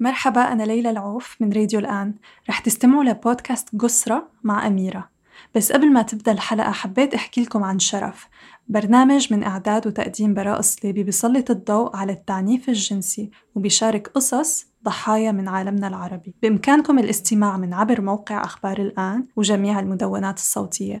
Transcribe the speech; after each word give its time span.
مرحبا 0.00 0.40
أنا 0.40 0.62
ليلى 0.62 0.90
العوف 0.90 1.36
من 1.40 1.52
راديو 1.52 1.80
الآن. 1.80 2.14
رح 2.48 2.58
تستمعوا 2.58 3.04
لبودكاست 3.04 3.76
قسرة 3.78 4.28
مع 4.42 4.66
أميرة. 4.66 5.08
بس 5.54 5.72
قبل 5.72 5.92
ما 5.92 6.02
تبدأ 6.02 6.32
الحلقة 6.32 6.70
حبيت 6.70 7.14
أحكي 7.14 7.42
لكم 7.42 7.64
عن 7.64 7.78
شرف. 7.78 8.28
برنامج 8.68 9.32
من 9.32 9.42
إعداد 9.42 9.86
وتقديم 9.86 10.34
براء 10.34 10.60
صليبي 10.60 11.02
بيسلط 11.02 11.50
الضوء 11.50 11.96
على 11.96 12.12
التعنيف 12.12 12.68
الجنسي 12.68 13.30
وبيشارك 13.54 14.08
قصص 14.08 14.66
ضحايا 14.84 15.32
من 15.32 15.48
عالمنا 15.48 15.88
العربي. 15.88 16.34
بإمكانكم 16.42 16.98
الاستماع 16.98 17.56
من 17.56 17.74
عبر 17.74 18.00
موقع 18.00 18.44
أخبار 18.44 18.78
الآن 18.78 19.26
وجميع 19.36 19.80
المدونات 19.80 20.38
الصوتية. 20.38 21.00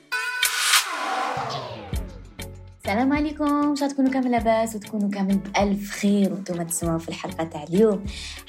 السلام 2.91 3.13
عليكم. 3.13 3.45
ان 3.45 3.75
شاء 3.75 3.89
تكونوا 3.89 4.11
كامل 4.11 4.31
لاباس 4.31 4.75
وتكونوا 4.75 5.09
كامل 5.09 5.37
بألف 5.37 5.91
خير 5.91 6.33
وأنتم 6.33 6.63
تسمعوا 6.63 6.99
في 6.99 7.09
الحلقة 7.09 7.43
تاع 7.43 7.63
اليوم. 7.63 8.03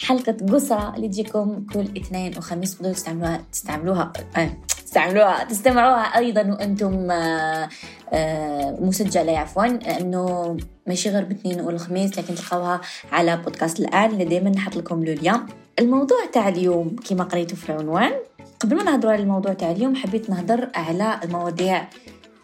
حلقة 0.07 0.37
قصرة 0.53 0.97
اللي 0.97 1.09
تجيكم 1.09 1.67
كل 1.73 1.81
اثنين 1.81 2.39
وخميس 2.39 2.77
تقدروا 2.77 2.93
تستعملوها 2.93 3.45
تستعملوها 3.53 4.13
آه، 4.37 4.51
تستعملوها 4.69 5.45
تستمعوها 5.45 6.03
أيضا 6.03 6.43
وأنتم 6.43 7.11
آه، 7.11 7.69
آه، 8.13 8.77
مسجلة 8.81 9.39
عفوا 9.39 9.99
انه 10.01 10.57
ماشي 10.87 11.11
غير 11.11 11.25
باثنين 11.25 11.61
والخميس 11.61 12.19
لكن 12.19 12.35
تلقاوها 12.35 12.81
على 13.13 13.37
بودكاست 13.37 13.81
الآن 13.81 14.11
اللي 14.11 14.25
دائما 14.25 14.51
نحط 14.51 14.77
لكم 14.77 15.05
له 15.05 15.13
اليوم. 15.13 15.47
الموضوع 15.79 16.19
تاع 16.33 16.49
اليوم 16.49 16.97
كما 17.09 17.25
قريتوا 17.25 17.57
في 17.57 17.71
العنوان. 17.71 18.13
قبل 18.61 18.77
ما 18.77 18.83
نهضروا 18.83 19.13
على 19.13 19.23
الموضوع 19.23 19.53
تاع 19.53 19.71
اليوم 19.71 19.95
حبيت 19.95 20.31
نهضر 20.31 20.69
على 20.75 21.21
المواضيع 21.25 21.89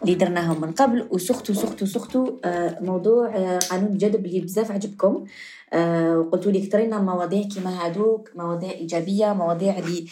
اللي 0.01 0.15
درناهم 0.15 0.61
من 0.61 0.71
قبل 0.71 1.07
وسختوا 1.09 1.55
سختوا 1.55 1.87
سختوا 1.87 2.27
آه، 2.45 2.77
موضوع 2.81 3.35
آه، 3.35 3.59
قانون 3.59 3.91
الجذب 3.91 4.25
اللي 4.25 4.39
بزاف 4.39 4.71
عجبكم. 4.71 5.25
آه، 5.73 6.17
وقلتوا 6.17 6.51
لي 6.51 6.63
اكثرينا 6.63 6.99
مواضيع 6.99 7.43
كما 7.55 7.85
هادوك 7.85 8.29
مواضيع 8.35 8.71
إيجابية 8.71 9.33
مواضيع 9.33 9.77
اللي 9.77 10.05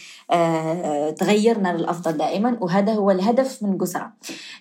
تغيرنا 1.12 1.78
للأفضل 1.78 2.18
دائما 2.18 2.58
وهذا 2.62 2.94
هو 2.94 3.12
الهدف 3.12 3.64
من 3.64 3.78
قسرة. 3.78 4.14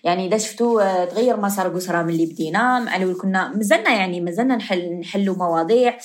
يعني 0.04 0.26
إذا 0.26 0.38
شفتوا 0.38 1.04
تغير 1.04 1.40
مسار 1.40 1.68
قسرة 1.68 2.02
من 2.02 2.08
اللي 2.08 2.26
بدينا 2.26 2.78
مع 2.78 2.96
الأول 2.96 3.14
كنا 3.20 3.48
مازلنا 3.48 3.90
يعني 3.90 4.20
مازلنا 4.20 4.56
نحل 4.56 4.92
نحلوا 5.00 5.36
مواضيع 5.36 5.98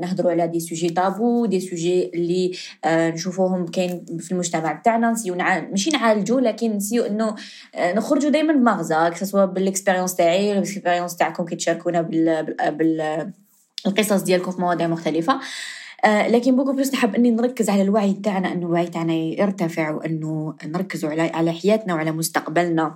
نهضروا 0.00 0.30
على 0.30 0.46
des 0.48 0.60
sujets 0.60 0.88
tabous 0.88 1.46
des 1.46 1.60
sujets 1.60 2.10
اللي 2.14 2.52
نشوفوهم 2.86 3.66
كاين 3.66 4.04
في 4.18 4.32
المجتمع 4.32 4.72
بتاعنا 4.72 5.10
نسيو 5.10 5.34
ماشي 5.34 5.90
نعالجوا 5.90 6.40
لكن 6.40 6.72
نسيو 6.72 7.04
إنه 7.04 7.34
نخرجوا 7.78 8.30
دائما 8.30 8.52
بمغزى 8.52 9.10
سواء 9.14 9.46
بال 9.46 9.57
expérience 9.57 10.14
تاعي 10.14 10.52
ال 10.52 10.58
expérience 10.58 11.16
تاعكم 11.16 11.44
كي 11.44 11.56
تشاركونا 11.56 12.02
بال, 12.02 12.56
بال... 12.70 13.32
القصص 13.86 14.22
ديالكم 14.22 14.50
في 14.50 14.60
مواضيع 14.60 14.86
مختلفة. 14.86 15.40
آه 16.04 16.28
لكن 16.28 16.56
beaucoup 16.56 16.72
plus 16.72 16.94
نحب 16.94 17.14
أني 17.14 17.30
نركز 17.30 17.70
على 17.70 17.82
الوعي 17.82 18.12
تاعنا 18.12 18.52
أنه 18.52 18.66
الوعي 18.66 18.86
تاعنا 18.86 19.12
يرتفع 19.14 19.90
وأنه 19.90 20.54
نركزوا 20.64 21.10
على 21.10 21.22
على 21.22 21.52
حياتنا 21.52 21.94
وعلى 21.94 22.12
مستقبلنا 22.12 22.94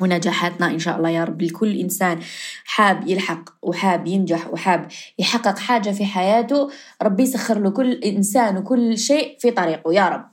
ونجاحاتنا 0.00 0.66
إن 0.70 0.78
شاء 0.78 0.96
الله 0.96 1.08
يا 1.10 1.24
رب. 1.24 1.42
لكل 1.42 1.78
إنسان 1.78 2.18
حاب 2.64 3.08
يلحق 3.08 3.44
وحاب 3.62 4.06
ينجح 4.06 4.52
وحاب 4.52 4.88
يحقق 5.18 5.58
حاجة 5.58 5.90
في 5.90 6.04
حياته 6.04 6.70
ربي 7.02 7.22
يسخر 7.22 7.58
له 7.58 7.70
كل 7.70 7.92
إنسان 7.92 8.56
وكل 8.56 8.98
شيء 8.98 9.36
في 9.38 9.50
طريقه 9.50 9.92
يا 9.94 10.08
رب. 10.08 10.24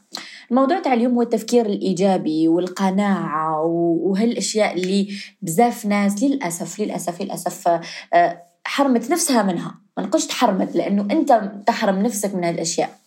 الموضوع 0.52 0.80
تاع 0.80 0.94
اليوم 0.94 1.14
هو 1.14 1.22
التفكير 1.22 1.66
الإيجابي 1.66 2.48
والقناعة 2.48 3.62
وهالأشياء 3.64 4.74
اللي 4.76 5.08
بزاف 5.42 5.86
ناس 5.86 6.24
للأسف 6.24 6.80
للأسف 6.80 7.22
للأسف 7.22 7.68
آه، 8.14 8.49
حرمت 8.70 9.12
نفسها 9.12 9.44
منها. 9.44 9.76
ما 9.98 10.04
نقولش 10.04 10.26
تحرمت 10.26 10.76
لأنه 10.76 11.08
أنت 11.12 11.52
تحرم 11.68 12.00
نفسك 12.00 12.36
من 12.36 12.44
هالأشياء. 12.44 13.00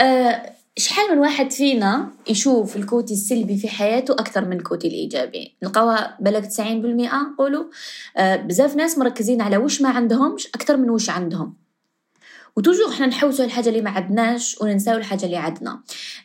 آه، 0.00 0.52
شحال 0.76 1.12
من 1.12 1.18
واحد 1.18 1.52
فينا 1.52 2.10
يشوف 2.28 2.76
الكوتي 2.76 3.14
السلبي 3.14 3.56
في 3.56 3.68
حياته 3.68 4.12
أكثر 4.12 4.44
من 4.44 4.56
الكوتي 4.56 4.88
الإيجابي؟ 4.88 5.56
نلقاوها 5.62 6.16
بلغ 6.20 6.40
90% 6.40 6.60
نقولوا 7.32 7.64
آه، 8.16 8.36
بزاف 8.36 8.76
ناس 8.76 8.98
مركزين 8.98 9.42
على 9.42 9.56
وش 9.56 9.82
ما 9.82 9.88
عندهمش 9.88 10.46
أكثر 10.46 10.76
من 10.76 10.90
وش 10.90 11.10
عندهم. 11.10 11.54
وتوجو 12.56 12.90
إحنا 12.90 13.06
نحوسوا 13.06 13.44
الحاجة 13.44 13.68
اللي 13.68 13.80
ما 13.80 13.90
عندناش 13.90 14.60
وننساو 14.60 14.96
الحاجة 14.96 15.24
اللي 15.24 15.36
عندنا. 15.36 15.80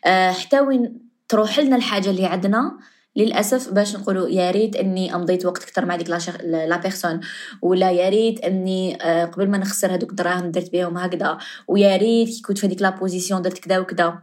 أه 0.06 0.32
حتى 0.32 0.60
وين 0.60 1.00
تروح 1.30 1.60
لنا 1.60 1.76
الحاجة 1.76 2.10
اللي 2.10 2.26
عندنا 2.26 2.78
للأسف 3.18 3.74
باش 3.74 3.96
نقولوا 3.96 4.30
يا 4.30 4.52
ريت 4.52 4.76
إني 4.76 5.16
أمضيت 5.16 5.46
وقت 5.46 5.64
أكثر 5.64 5.86
مع 5.86 5.96
ديك 5.96 6.10
la 6.44 6.78
personne 6.78 7.20
ولا 7.62 7.92
يا 7.92 8.10
ريت 8.10 8.40
إني 8.40 9.04
أه 9.04 9.26
قبل 9.26 9.50
ما 9.50 9.58
نخسر 9.58 9.94
هذوك 9.94 10.10
الدراهم 10.10 10.52
درت 10.52 10.72
بهم 10.72 10.98
هكذا 10.98 11.38
ويا 11.68 11.98
ريت 11.98 12.30
كي 12.30 12.42
كنت 12.42 12.58
في 12.58 12.68
هذيك 12.68 12.82
la 12.82 12.90
position 12.90 13.42
درت 13.42 13.58
كذا 13.58 13.80
وكذا 13.80 14.20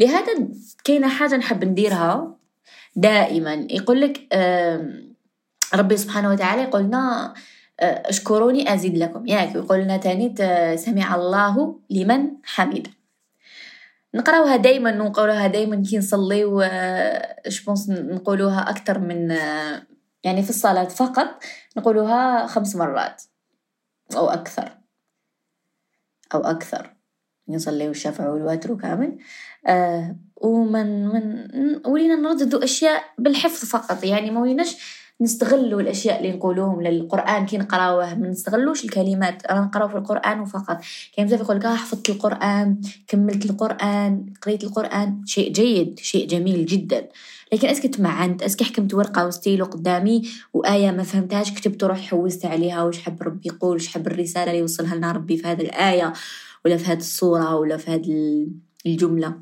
لهذا 0.00 0.48
كاينة 0.84 1.08
حاجة 1.08 1.36
نحب 1.36 1.64
نديرها 1.64 2.36
دائما. 2.96 3.66
يقول 3.70 4.00
لك 4.00 4.34
ربي 5.74 5.96
سبحانه 5.96 6.30
وتعالى 6.30 6.62
يقولنا 6.62 7.34
اشكروني 7.80 8.74
أزيد 8.74 8.98
لكم. 8.98 9.26
ياك 9.26 9.54
يقول 9.54 9.78
لنا 9.78 9.96
تاني 9.96 10.34
سمع 10.76 11.14
الله 11.14 11.78
لمن 11.90 12.28
حمد 12.44 12.88
نقراوها 14.14 14.56
دائما 14.56 14.90
نقولوها 14.90 15.46
دائما 15.46 15.82
كي 15.82 15.98
نصليو 15.98 16.62
بونس 17.66 17.90
نقولوها 17.90 18.70
أكثر 18.70 18.98
من 18.98 19.30
يعني 20.24 20.42
في 20.42 20.50
الصلاة 20.50 20.84
فقط 20.84 21.44
نقولوها 21.76 22.46
خمس 22.46 22.76
مرات 22.76 23.22
أو 24.16 24.28
أكثر. 24.28 24.78
أو 26.34 26.40
أكثر. 26.40 26.96
نصليو 27.48 27.90
الشفع 27.90 28.28
والوتر 28.28 28.74
كامل. 28.74 29.18
آه 29.66 30.16
ومن 30.36 31.06
من 31.06 31.46
ولينا 31.86 32.14
نرددوا 32.16 32.64
أشياء 32.64 33.04
بالحفظ 33.18 33.68
فقط. 33.68 34.04
يعني 34.04 34.30
ما 34.30 34.40
وليناش 34.40 34.76
نستغلوا 35.20 35.80
الأشياء 35.80 36.18
اللي 36.18 36.32
نقولوهم 36.32 36.82
للقرآن. 36.82 37.46
كي 37.46 37.58
نقراوه 37.58 38.14
ما 38.14 38.28
نستغلوش 38.28 38.84
الكلمات. 38.84 39.46
أنا 39.46 39.60
نقراو 39.60 39.88
في 39.88 39.96
القرآن 39.96 40.40
وفقط. 40.40 40.78
كاين 41.16 41.26
بزاف 41.26 41.40
يقول 41.40 41.56
لك 41.56 41.64
آه، 41.64 41.74
حفظت 41.74 42.10
القرآن 42.10 42.80
كملت 43.08 43.44
القرآن 43.50 44.26
قريت 44.42 44.64
القرآن. 44.64 45.22
شيء 45.26 45.52
جيد 45.52 45.98
شيء 45.98 46.28
جميل 46.28 46.66
جدا. 46.66 47.08
لكن 47.52 47.68
اسكي 47.68 47.88
تمعنت 47.88 48.42
اسكي 48.42 48.64
حكمت 48.64 48.94
ورقة 48.94 49.26
وستيلو 49.26 49.64
قدامي 49.64 50.22
وآية 50.54 50.90
ما 50.90 51.02
فهمتهاش 51.02 51.52
كتبت 51.52 51.84
روح 51.84 52.00
حوست 52.00 52.46
عليها. 52.46 52.84
وش 52.84 52.98
حب 52.98 53.22
ربي 53.22 53.48
يقول؟ 53.48 53.76
وش 53.76 53.88
حب 53.88 54.06
الرسالة 54.06 54.46
اللي 54.46 54.58
يوصلها 54.58 54.94
لنا 54.94 55.12
ربي 55.12 55.36
في 55.36 55.46
هذه 55.46 55.62
الآية 55.62 56.12
ولا 56.64 56.76
في 56.76 56.84
هذه 56.84 56.98
الصورة 56.98 57.56
ولا 57.56 57.76
في 57.76 57.90
هذه 57.90 58.46
الجملة؟ 58.86 59.34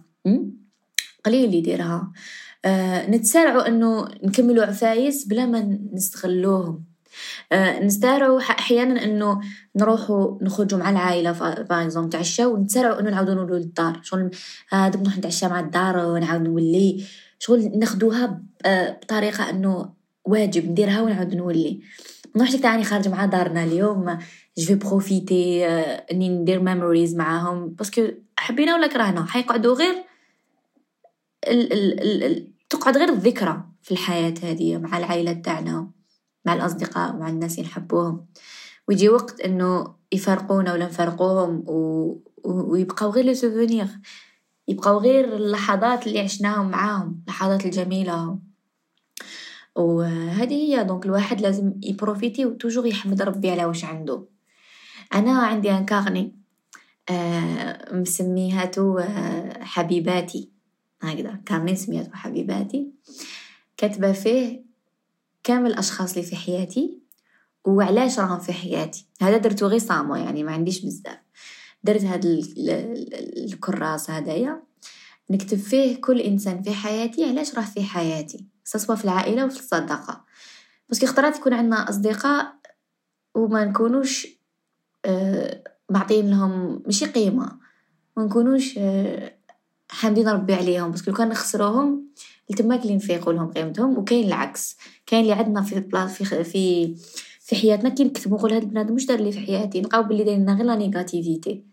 قليل 1.24 1.44
اللي 1.44 1.58
يديرها. 1.58 2.12
آه 2.64 3.10
نتسارعوا 3.10 3.68
إنه 3.68 4.08
نكملوا 4.22 4.64
عفايس 4.64 5.24
بلا 5.24 5.46
ما 5.46 5.78
نستغلوهم. 5.92 6.84
آه 7.52 7.84
نستارعوا 7.84 8.40
أحيانا 8.40 9.04
إنه 9.04 9.40
نروحوا 9.76 10.38
نخرجوا 10.42 10.78
مع 10.78 10.90
العائلة 10.90 11.32
باش 11.62 12.06
نتعشاو 12.06 12.54
ونتسارعوا 12.54 13.00
إنه 13.00 13.10
نعاودوا 13.10 13.34
نولوا 13.34 13.58
للدار. 13.58 14.00
شغل 14.02 14.30
هذا 14.68 14.98
آه 14.98 15.02
نروح 15.02 15.18
نتعشى 15.18 15.48
مع 15.48 15.60
الدار 15.60 15.98
ونعاود 15.98 16.42
نولي. 16.42 17.04
شغل 17.38 17.78
ناخدوها 17.78 18.42
آه، 18.66 18.90
بطريقة 18.90 19.50
إنه 19.50 19.92
واجب 20.24 20.70
نديرها 20.70 21.02
ونعاود 21.02 21.34
نولي. 21.34 21.80
نروح 22.36 22.50
تاني 22.50 22.84
خارج 22.84 23.08
مع 23.08 23.24
دارنا 23.24 23.64
اليوم 23.64 24.18
je 24.58 24.66
vais 24.66 24.74
profiter 24.74 25.66
إني 26.12 26.28
ندير 26.28 26.60
memories 26.60 27.16
معاهم. 27.16 27.68
parce 27.68 27.90
que 27.90 28.02
حبينا 28.36 28.74
ولا 28.74 28.86
كرهنا؟ 28.86 29.26
حيقعدوا 29.26 29.74
غير 29.74 30.04
تقعد 32.74 32.98
غير 32.98 33.08
الذكرى 33.08 33.64
في 33.82 33.92
الحياة 33.92 34.34
هذه 34.42 34.78
مع 34.78 34.98
العائلة 34.98 35.32
تاعنا 35.32 35.90
مع 36.44 36.54
الأصدقاء 36.54 37.16
مع 37.16 37.28
الناس 37.28 37.58
اللي 37.58 37.68
نحبوهم. 37.68 38.26
ويجي 38.88 39.08
وقت 39.08 39.40
إنه 39.40 39.94
يفرقونا 40.12 40.72
ولا 40.72 40.86
نفرقوهم 40.86 41.64
و... 41.66 42.22
ويبقاو 42.44 43.10
غير 43.10 43.24
les 43.24 43.34
souvenirs 43.34 43.88
يبقاو 44.68 44.98
غير 44.98 45.36
اللحظات 45.36 46.06
اللي 46.06 46.20
عشناهم 46.20 46.70
معاهم 46.70 47.20
اللحظات 47.26 47.66
الجميلة. 47.66 48.38
وهذه 49.76 50.54
هي 50.54 50.84
donc 50.84 51.06
الواحد 51.06 51.40
لازم 51.40 51.72
ي 51.82 51.90
profiter 51.90 52.46
و 52.46 52.51
toujours 52.51 52.86
يحمد 52.86 53.22
ربي 53.22 53.50
على 53.50 53.64
واش 53.64 53.84
عنده. 53.84 54.28
أنا 55.14 55.38
عندي 55.38 55.70
un 55.70 55.84
carnet 55.84 56.36
آه 57.10 57.94
مسميهاتو 57.94 58.98
آه 58.98 59.64
حبيباتي. 59.64 60.53
هكذا 61.04 61.40
كارني 61.46 61.76
سميتو 61.76 62.10
حبيباتي 62.12 62.90
كاتبة 63.76 64.12
فيه 64.12 64.64
كامل 65.42 65.70
الأشخاص 65.70 66.12
اللي 66.12 66.26
في 66.26 66.36
حياتي 66.36 66.98
وعلاش 67.64 68.18
راهم 68.18 68.38
في 68.38 68.52
حياتي. 68.52 69.06
هذا 69.22 69.36
درتو 69.36 69.66
غير 69.66 69.78
صامو 69.78 70.16
يعني 70.16 70.42
ما 70.42 70.52
عنديش 70.52 70.80
بزاف. 70.80 71.18
درت 71.84 72.04
هاد 72.04 72.24
الكراس 73.36 74.10
هدايا. 74.10 74.62
نكتب 75.30 75.58
فيه 75.58 76.00
كل 76.00 76.20
إنسان 76.20 76.62
في 76.62 76.72
حياتي 76.72 77.24
علاش 77.24 77.54
راه 77.54 77.64
في 77.64 77.82
حياتي. 77.82 78.46
سواء 78.64 78.98
في 78.98 79.04
العائلة 79.04 79.44
وفي 79.44 79.58
الصداقة. 79.58 80.24
بس 80.88 81.04
خطرات 81.04 81.36
يكون 81.36 81.54
عندنا 81.54 81.88
أصدقاء 81.90 82.54
وما 83.34 83.64
نكونوش 83.64 84.28
آه 85.04 85.64
معطين 85.90 86.30
لهم 86.30 86.82
ماشي 86.86 87.06
قيمة. 87.06 87.58
ما 88.16 88.24
نكونوش 88.24 88.78
آه 88.78 89.34
حامدين 89.88 90.28
ربي 90.28 90.54
عليهم 90.54 90.90
بس 90.90 91.08
لو 91.08 91.14
كان 91.14 91.28
نخسروهم 91.28 92.08
تماك 92.56 92.82
اللي 92.82 92.96
نفيقوا 92.96 93.32
لهم 93.32 93.52
قيمتهم 93.52 93.98
وكاين 93.98 94.26
العكس. 94.26 94.76
كاين 95.06 95.22
اللي 95.22 95.32
عندنا 95.32 95.62
في 95.62 95.82
في 96.08 96.44
في 96.44 96.94
في 97.40 97.56
حياتنا 97.56 97.88
كي 97.88 98.04
نكتبوا 98.04 98.38
نقول 98.38 98.52
هاد 98.52 98.62
البنادم 98.62 98.94
مش 98.94 99.06
دار 99.06 99.20
لي 99.20 99.32
في 99.32 99.40
حياتي؟ 99.40 99.80
نلقاو 99.80 100.02
بلي 100.02 100.24
داير 100.24 100.38
لنا 100.38 100.54
غير 100.54 100.64
la 100.64 100.76
négativité. 100.76 101.64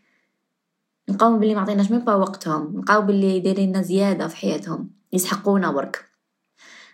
نلقاو 1.10 1.38
بلي 1.38 1.56
ما 1.56 1.62
عطيناش 1.62 1.92
même 1.92 2.00
pas 2.00 2.16
وقتهم. 2.16 2.74
نلقاو 2.78 3.02
بلي 3.02 3.40
دايرين 3.40 3.84
زيادة 3.84 4.28
في 4.28 4.36
حياتهم. 4.36 4.92
يسحقونا 5.14 5.72
برك. 5.72 6.06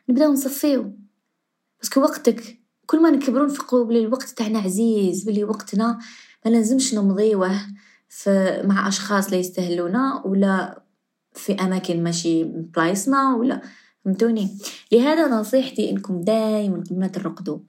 نبداو 0.09 0.31
نصفيو. 0.33 0.93
parce 1.81 1.94
que 1.94 2.01
وقتك 2.01 2.59
كل 2.85 3.01
ما 3.01 3.09
نكبروا 3.09 3.45
نفقوا 3.45 3.85
بلي 3.85 3.99
الوقت 3.99 4.29
تاعنا 4.29 4.59
عزيز 4.59 5.23
بلي 5.23 5.43
وقتنا 5.43 5.99
ما 6.45 6.51
لازمش 6.51 6.93
نمضيوه 6.93 7.51
في 8.09 8.61
مع 8.65 8.87
أشخاص 8.87 9.31
لا 9.31 9.37
يستهلونا 9.37 10.23
ولا 10.25 10.83
في 11.37 11.53
أماكن 11.53 12.03
ماشي 12.03 12.43
بلايصنا 12.43 13.35
ولا 13.35 13.61
فهمتوني؟ 14.05 14.57
لهذا 14.91 15.27
نصيحتي 15.27 15.89
إنكم 15.89 16.21
دائما 16.21 16.83
قبل 16.89 16.99
ما 16.99 17.07
ترقدوا 17.07 17.59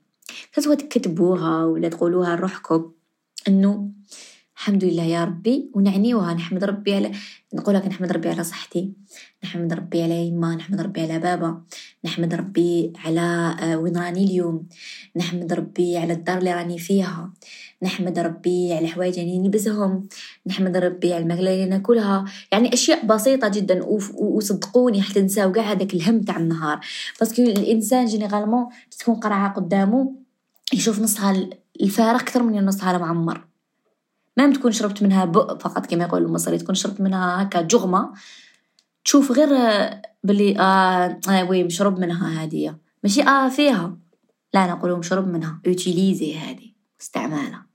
سواء 0.59 0.77
تكتبوها 0.77 1.65
ولا 1.65 1.89
تقولوها 1.89 2.37
لروحكم 2.37 2.93
إنه 3.49 3.91
الحمد 4.59 4.85
لله 4.85 5.03
يا 5.03 5.25
ربي 5.25 5.71
ونعنيوها 5.75 6.35
نحمد 6.35 6.65
ربي 6.65 6.95
على 6.95 7.13
نقولك 7.55 7.87
نحمد 7.87 8.13
ربي 8.13 8.29
على 8.29 8.45
صحتي 8.45 8.93
نحمد 9.45 9.73
ربي 9.73 10.03
على 10.03 10.27
يما 10.27 10.55
نحمد 10.55 10.81
ربي 10.81 11.01
على 11.01 11.19
بابا 11.19 11.63
نحمد 12.05 12.35
ربي 12.35 12.93
على 13.05 13.57
آه، 13.61 13.79
وين 13.79 13.97
راني 13.97 14.25
اليوم 14.25 14.69
نحمد 15.17 15.53
ربي 15.53 15.97
على 15.97 16.13
الدار 16.13 16.39
اللي 16.39 16.55
راني 16.55 16.79
فيها 16.79 17.33
نحمد 17.83 18.19
ربي 18.19 18.73
على 18.73 18.85
الحوايج 18.85 19.19
اللي 19.19 19.39
نلبسهم 19.39 20.09
نحمد 20.47 20.77
ربي 20.77 21.15
على 21.15 21.23
الماكلة 21.23 21.53
اللي 21.53 21.67
ناكلها 21.67 22.25
يعني 22.53 22.73
أشياء 22.75 23.07
بسيطة 23.07 23.49
جدا 23.49 23.85
وصدقوني 24.15 25.03
حتى 25.03 25.21
نساو 25.21 25.53
كاع 25.53 25.73
هذاك 25.73 25.95
الهم 25.95 26.21
تاع 26.21 26.37
النهار 26.37 26.81
parce 27.21 27.35
que 27.35 27.43
الإنسان 27.43 28.07
généralement 28.07 28.67
تكون 28.99 29.15
قرعة 29.15 29.53
قدامه 29.53 30.15
يشوف 30.73 31.01
نصها 31.01 31.49
الفارغ 31.81 32.21
أكثر 32.21 32.43
من 32.43 32.65
نصها 32.65 32.97
المعمر. 32.97 33.48
ما 34.47 34.53
تكون 34.53 34.73
شربت 34.73 35.03
منها 35.03 35.25
بق 35.25 35.63
فقط 35.63 35.87
كما 35.87 36.05
يقول 36.05 36.23
المصري 36.23 36.59
تكون 36.59 36.75
شربت 36.75 37.01
منها 37.01 37.43
هكا 37.43 37.63
جغمة. 37.63 38.13
تشوف 39.05 39.33
غير 39.33 39.49
بلي 40.25 40.59
آه, 40.59 41.21
آه 41.29 41.45
وي 41.51 41.65
مشرب 41.65 41.99
منها 41.99 42.45
هذه 42.45 42.77
ماشي 43.05 43.23
آه 43.23 43.49
فيها. 43.49 43.97
لا 44.55 44.67
نقول 44.67 44.99
مشرب 44.99 45.29
منها. 45.29 45.61
يوتيليزي 45.67 46.39
هذه 46.39 46.73
استعمالها. 47.01 47.67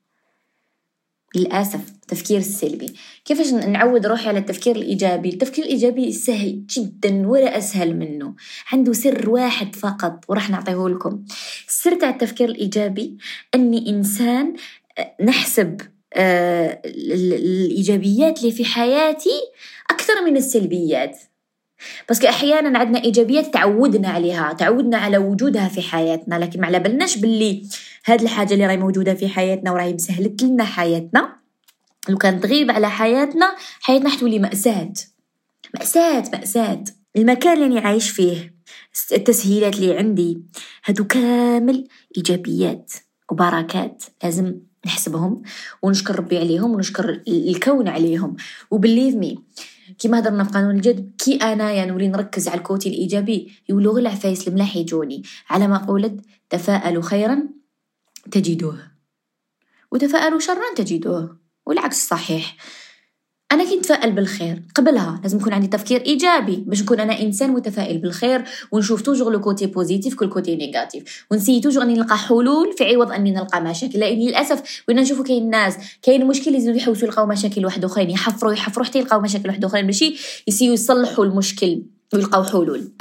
للأسف 1.36 1.90
التفكير 1.90 2.38
السلبي 2.38 2.94
كيفاش 3.26 3.54
نعود 3.54 4.06
روحي 4.06 4.28
على 4.28 4.40
التفكير 4.40 4.76
الإيجابي؟ 4.76 5.30
التفكير 5.30 5.66
الإيجابي 5.66 6.12
سهل 6.12 6.66
جدا 6.66 7.28
ولا 7.28 7.58
أسهل 7.58 7.96
منه. 7.96 8.36
عنده 8.72 8.94
سر 8.94 9.30
واحد 9.30 9.76
فقط 9.76 10.26
وراح 10.28 10.50
نعطيه 10.50 10.90
لكم. 10.90 11.24
السر 11.68 11.96
تاع 11.96 12.10
التفكير 12.10 12.50
الإيجابي 12.50 13.18
أني 13.56 13.90
إنسان 13.90 14.54
آه، 14.98 15.16
نحسب 15.24 15.82
آه، 16.16 16.82
الإيجابيات 16.86 18.40
اللي 18.40 18.52
في 18.52 18.66
حياتي 18.66 19.42
أكثر 19.92 20.26
من 20.26 20.38
السلبيات. 20.38 21.20
بس 22.10 22.26
أحيانا 22.26 22.80
عندنا 22.80 23.04
إيجابيات 23.04 23.54
تعودنا 23.54 24.10
عليها 24.10 24.54
تعودنا 24.54 24.98
على 24.98 25.18
وجودها 25.18 25.68
في 25.68 25.82
حياتنا 25.82 26.36
لكن 26.36 26.62
ما 26.62 26.68
على 26.68 26.80
بالناش 26.80 27.18
باللي 27.18 27.64
هاد 28.06 28.22
الحاجة 28.22 28.54
اللي 28.54 28.66
راهي 28.66 28.78
موجودة 28.78 29.14
في 29.14 29.28
حياتنا 29.28 29.72
وراهي 29.72 29.94
مسهلت 29.94 30.44
لنا 30.44 30.64
حياتنا. 30.64 31.36
لو 32.10 32.18
كان 32.18 32.40
تغيب 32.40 32.72
على 32.72 32.90
حياتنا 32.90 33.56
حياتنا 33.82 34.10
حتولي 34.10 34.40
مأساة. 34.40 34.94
مأساة 35.80 36.24
مأساة. 36.34 36.84
المكان 37.16 37.64
اللي 37.64 37.80
عايش 37.80 38.10
فيه 38.10 38.54
التسهيلات 39.12 39.76
اللي 39.76 39.98
عندي 39.98 40.42
هادو 40.86 41.04
كامل 41.04 41.88
إيجابيات 42.18 42.94
وبركات. 43.32 44.04
لازم 44.24 44.56
نحسبهم 44.86 45.42
ونشكر 45.82 46.16
ربي 46.16 46.38
عليهم 46.38 46.72
ونشكر 46.72 47.22
الكون 47.28 47.88
عليهم. 47.88 48.36
و 48.72 48.77
believe 48.77 49.16
me 49.16 49.40
كيما 50.00 50.20
هضرنا 50.20 50.44
في 50.44 50.52
قانون 50.52 50.76
الجذب 50.76 51.12
كي 51.18 51.36
أنا 51.36 51.72
يعني 51.72 51.92
نولي 51.92 52.08
نركز 52.08 52.48
على 52.48 52.58
ال 52.58 52.64
côté 52.64 52.90
الإيجابي 52.90 53.52
يولو 53.70 53.92
غير 53.92 54.02
العفايس 54.02 54.48
الملاح 54.48 54.76
يجوني. 54.76 55.24
على 55.50 55.68
ما 55.68 55.78
قولت 55.78 56.22
تفاءلوا 56.50 57.04
خيرا 57.04 57.44
تجدوه. 58.32 58.92
وتفاءلوا 59.92 60.40
شرا 60.40 60.74
تجدوه. 60.76 61.38
والعكس 61.66 62.08
صحيح. 62.08 62.56
أنا 63.54 63.64
كي 63.64 63.76
نتفائل 63.76 64.12
بالخير. 64.12 64.62
قبلها 64.76 65.20
لازم 65.24 65.38
يكون 65.38 65.54
عندي 65.54 65.68
تفكير 65.68 66.06
إيجابي 66.06 66.64
باش 66.68 66.82
نكون 66.82 67.00
أنا 67.00 67.22
إنسان 67.22 67.50
متفائل 67.50 67.98
بالخير 67.98 68.44
ونشوف 68.72 69.02
toujours 69.02 69.32
le 69.32 69.42
côté 69.42 69.66
positif 69.66 70.16
que 70.16 70.24
le 70.24 70.30
côté 70.30 70.56
négatif 70.56 71.26
ونسي 71.32 71.60
toujours 71.60 71.84
أني 71.84 71.94
نلقى 71.94 72.18
حلول 72.18 72.74
في 72.78 72.84
عوض 72.84 73.12
أني 73.12 73.32
نلقى 73.32 73.62
مشاكل. 73.62 74.00
لأن 74.00 74.20
للأسف 74.20 74.84
وين 74.88 75.00
نشوفوا 75.00 75.24
كاين 75.24 75.50
ناس 75.50 75.78
كاين 76.02 76.28
مشكل 76.28 76.56
يزيدوا 76.56 76.78
يحوسوا 76.78 77.08
يلقاو 77.08 77.26
مشاكل 77.26 77.66
واحد 77.66 77.86
آخرين 77.86 78.10
يحفروا 78.10 78.54
يحفروا 78.54 78.86
حتى 78.86 79.00
يلقاو 79.00 79.22
مشاكل 79.22 79.50
واحد 79.50 79.66
آخرين 79.66 79.86
ماشي 79.86 80.16
يسيو 80.48 80.74
يصلحوا 80.74 81.26
المشكل 81.26 81.82
ويلقاو 82.14 82.44
حلول. 82.44 82.92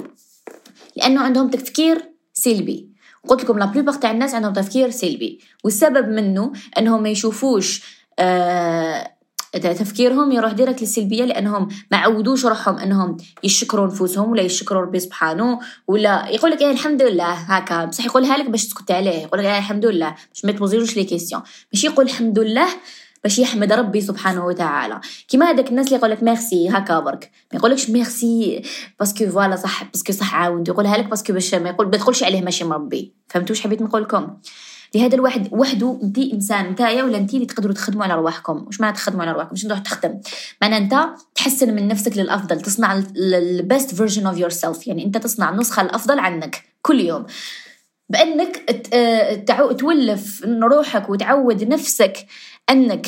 لأنه 0.96 1.20
عندهم 1.20 1.50
تفكير 1.50 2.02
سلبي. 2.32 2.88
قلت 3.28 3.44
لكم 3.44 3.58
la 3.58 3.64
plupart 3.64 3.94
تاع 3.94 4.10
الناس 4.10 4.34
عندهم 4.34 4.52
تفكير 4.52 4.90
سلبي. 4.90 5.40
والسبب 5.64 6.08
منه 6.08 6.52
أنهم 6.78 7.02
ما 7.02 7.08
يشوفوش 7.08 7.82
آه 8.18 9.12
تفكيرهم 9.52 10.32
يروح 10.32 10.52
direct 10.52 10.80
للسلبية 10.80 11.24
لأنهم 11.24 11.68
ما 11.90 11.96
عودوش 11.96 12.46
روحهم 12.46 12.78
إنهم 12.78 13.16
يشكروا 13.44 13.86
نفوسهم 13.86 14.30
ولا 14.30 14.42
يشكروا 14.42 14.82
ربي 14.82 15.00
سبحانه 15.00 15.58
ولا 15.88 16.28
يقول 16.28 16.50
لك 16.50 16.60
إيه 16.60 16.70
الحمد 16.70 17.02
لله 17.02 17.32
هكا. 17.32 17.84
بصح 17.84 18.04
يقولها 18.04 18.36
لك 18.36 18.50
باش 18.50 18.66
تسكت 18.66 18.90
عليه. 18.90 19.10
يقول 19.22 19.40
لك 19.40 19.46
إيه 19.46 19.58
الحمد 19.58 19.86
لله. 19.86 20.14
باش 20.32 20.44
ما 20.44 20.52
تبوزيروش 20.52 20.96
les 20.96 21.04
questions 21.04 21.42
ماشي 21.72 21.86
يقول 21.86 22.04
الحمد 22.06 22.38
لله 22.38 22.66
باش 23.22 23.38
يحمد 23.38 23.72
ربي 23.72 24.00
سبحانه 24.00 24.46
وتعالى. 24.46 25.00
كيما 25.28 25.50
هذاك 25.50 25.68
الناس 25.68 25.86
اللي 25.86 25.96
يقول 25.96 26.10
لك 26.10 26.22
ميرسي 26.22 26.68
هكا 26.68 27.00
برك. 27.00 27.30
ما 27.52 27.58
يقولكش 27.58 27.90
merci 27.90 28.62
parce 28.98 29.18
que 29.18 29.30
voilà 29.30 29.56
صح 29.56 29.84
parce 29.84 30.02
que 30.02 30.12
صح 30.12 30.34
عاود. 30.34 30.68
يقولها 30.68 30.98
لك 30.98 31.06
parce 31.06 31.23
que 31.23 31.32
باش 31.32 31.54
ما 31.54 31.68
يقول 31.68 31.86
ما 31.86 31.96
تقولش 31.96 32.22
عليه 32.22 32.42
ماشي 32.42 32.64
مربي. 32.64 33.14
فهمتوا 33.28 33.56
واش 33.56 33.62
حبيت 33.62 33.82
نقول 33.82 34.02
لكم 34.02 34.36
لهذا 34.94 35.14
الواحد 35.14 35.48
وحده 35.52 35.98
انت 36.02 36.18
إنسان 36.18 36.70
نتايا 36.70 37.04
ولا 37.04 37.18
انت 37.18 37.34
اللي 37.34 37.46
تقدروا 37.46 37.74
تخدموا 37.74 38.04
على 38.04 38.14
رواحكم؟ 38.14 38.64
واش 38.66 38.80
معنى 38.80 38.96
تخدموا 38.96 39.22
على 39.22 39.32
رواحكم؟ 39.32 39.50
باش 39.50 39.62
تروح 39.62 39.78
تخدم؟ 39.78 40.20
معنى 40.62 40.76
أنت 40.76 40.94
تحسن 41.34 41.74
من 41.74 41.88
نفسك 41.88 42.16
للأفضل 42.16 42.60
تصنع 42.60 43.02
ال 43.16 43.94
best 43.94 44.26
version 44.26 44.38
of 44.38 44.50
yourself 44.50 44.86
يعني 44.86 45.04
أنت 45.04 45.18
تصنع 45.18 45.50
النسخة 45.50 45.82
الأفضل 45.82 46.18
عنك 46.18 46.64
كل 46.82 47.00
يوم. 47.00 47.26
بأنك 48.08 48.80
تولف 49.78 50.44
روحك 50.44 51.10
وتعود 51.10 51.64
نفسك 51.64 52.26
أنك 52.70 53.06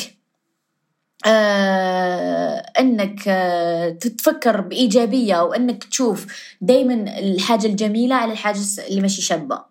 آه 1.25 2.55
أنك 2.79 3.27
آه 3.27 3.89
تتفكر 3.89 4.61
بإيجابية 4.61 5.43
وأنك 5.43 5.83
تشوف 5.83 6.25
دائما 6.61 7.19
الحاجة 7.19 7.67
الجميلة 7.67 8.15
على 8.15 8.31
الحاجة 8.31 8.59
اللي 8.89 9.01
ماشي 9.01 9.21
شابة. 9.21 9.65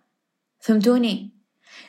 فهمتوني؟ 0.60 1.33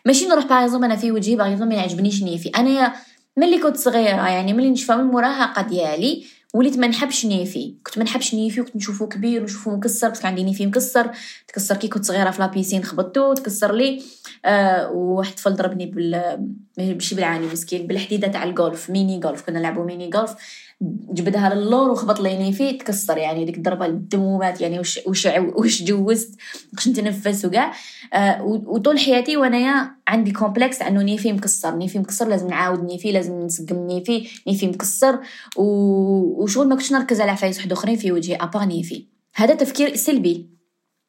ماشي 0.05 0.25
نروح 0.25 0.45
par 0.45 0.75
أنا 0.75 0.95
في 0.95 1.11
وجهي 1.11 1.35
par 1.35 1.65
ما 1.65 1.75
يعجبنيش 1.75 2.23
نيفي. 2.23 2.49
أنا 2.49 2.93
ملي 3.37 3.59
كنت 3.59 3.77
صغيرة 3.77 4.27
يعني 4.27 4.53
ملي 4.53 4.69
نشفى 4.69 4.95
من 4.95 4.99
المراهقه 4.99 5.61
ديالي 5.61 6.25
وليت 6.53 6.77
ما 6.77 6.87
نحبش 6.87 7.25
نيفي. 7.25 7.75
كنت 7.85 7.97
ما 7.97 8.03
نحبش 8.03 8.33
نيفي 8.33 8.61
وكنت 8.61 8.75
نشوفو 8.75 9.07
كبير 9.07 9.41
ونشوفو 9.41 9.75
مكسر 9.75 10.09
بس 10.09 10.25
عندي 10.25 10.43
نيفي 10.43 10.65
مكسر. 10.65 11.11
تكسر 11.47 11.77
كي 11.77 11.87
كنت 11.87 12.05
صغيرة 12.05 12.31
في 12.31 12.41
la 12.41 12.50
piscine 12.50 12.83
خبطتو 12.83 13.33
تكسر 13.33 13.73
لي. 13.73 14.01
آه 14.45 14.91
وواحد 14.91 15.29
الطفل 15.29 15.53
ضربني 15.53 15.85
بال 15.85 16.39
ماشي 16.77 17.15
بالعاني 17.15 17.47
مسكين. 17.47 17.87
بالحديدة 17.87 18.27
تاع 18.27 18.43
الجولف 18.43 18.89
mini 18.89 19.19
golf 19.19 19.41
كنا 19.41 19.59
نلعبو 19.59 19.83
mini 19.83 20.09
golf 20.09 20.35
جبدها 20.81 21.55
للور 21.55 21.89
وخبط 21.89 22.19
لي 22.19 22.51
فيه 22.51 22.77
تكسر 22.77 23.17
يعني 23.17 23.45
ديك 23.45 23.57
الضربة 23.57 23.85
الدمومات 23.85 24.61
يعني 24.61 24.79
وش 24.79 24.99
وش 25.07 25.27
وش 25.55 25.83
جوزت 25.83 26.35
باش 26.73 26.87
نتنفس 26.87 27.45
وكاع. 27.45 27.73
آه 28.13 28.43
وطول 28.43 28.99
حياتي 28.99 29.37
وأنايا 29.37 29.91
عندي 30.07 30.31
complexe 30.31 30.81
انه 30.81 31.01
نيفي 31.01 31.33
مكسر 31.33 31.75
نيفي 31.75 31.99
مكسر 31.99 32.27
لازم 32.27 32.47
نعاود 32.47 32.83
نيفي 32.83 33.11
لازم 33.11 33.39
نسقم 33.39 33.87
نيفي 33.87 34.27
نيفي 34.47 34.67
مكسر. 34.67 35.19
وشغل 35.55 36.67
ما 36.67 36.75
كنتش 36.75 36.91
نركز 36.91 37.21
على 37.21 37.31
عفايس 37.31 37.57
واحد 37.57 37.71
أخرين 37.71 37.95
في 37.95 38.11
وجهي 38.11 38.35
à 38.35 38.41
part 38.41 38.65
نيفي 38.65 39.05
هذا 39.35 39.55
تفكير 39.55 39.95
سلبي. 39.95 40.54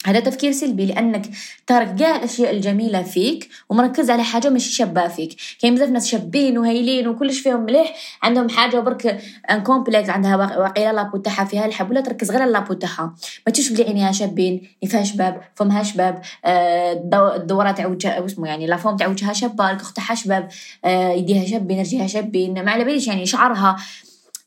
هذا 0.06 0.20
تفكير 0.20 0.52
سلبي 0.52 0.86
لأنك 0.86 1.26
تارك 1.66 1.94
كاع 1.94 2.16
الأشياء 2.16 2.50
الجميلة 2.50 3.02
فيك 3.02 3.48
ومركز 3.68 4.10
على 4.10 4.22
حاجة 4.22 4.48
ماشي 4.48 4.72
شابة 4.72 5.08
فيك. 5.08 5.36
كاين 5.60 5.75
بزاف 5.75 5.88
ناس 5.88 6.06
شابين 6.06 6.58
وهايلين 6.58 7.08
وكلش 7.08 7.40
فيهم 7.40 7.60
مليح 7.60 7.94
عندهم 8.22 8.48
حاجة 8.48 8.80
برك 8.80 9.20
un 9.50 9.62
complexe 9.62 10.08
عندها 10.08 10.36
واقيلا 10.36 10.92
la 10.92 11.00
peau 11.00 11.16
تاعها 11.16 11.44
فيها 11.44 11.66
الحب 11.66 11.90
ولا 11.90 12.00
تركز 12.00 12.30
غير 12.30 12.42
على 12.42 12.52
la 12.52 12.60
peau 12.60 12.75
تاعها. 12.75 13.14
ما 13.46 13.52
تشوف 13.52 13.72
بلي 13.72 13.84
عينيها 13.84 14.12
شابين 14.12 14.68
فيها 14.86 15.04
شباب 15.04 15.40
فمها 15.54 15.82
شباب 15.82 16.22
آه، 16.44 16.92
الدورة 17.36 17.70
تاع 17.70 17.86
وجهها 17.86 18.25
اسمه 18.26 18.48
يعني 18.48 18.66
la 18.66 18.76
forme 18.76 18.96
تاع 18.96 19.06
وجهها 19.06 19.32
شابة 19.32 19.70
الكخ 19.70 19.92
تاعها 19.92 20.14
شباب 20.14 20.48
آه، 20.84 21.10
يديها 21.12 21.46
شابين 21.46 21.80
رجليها 21.80 22.06
شابين 22.06 22.64
ما 22.64 22.70
على 22.70 22.84
باليش 22.84 23.06
يعني 23.06 23.26
شعرها. 23.26 23.76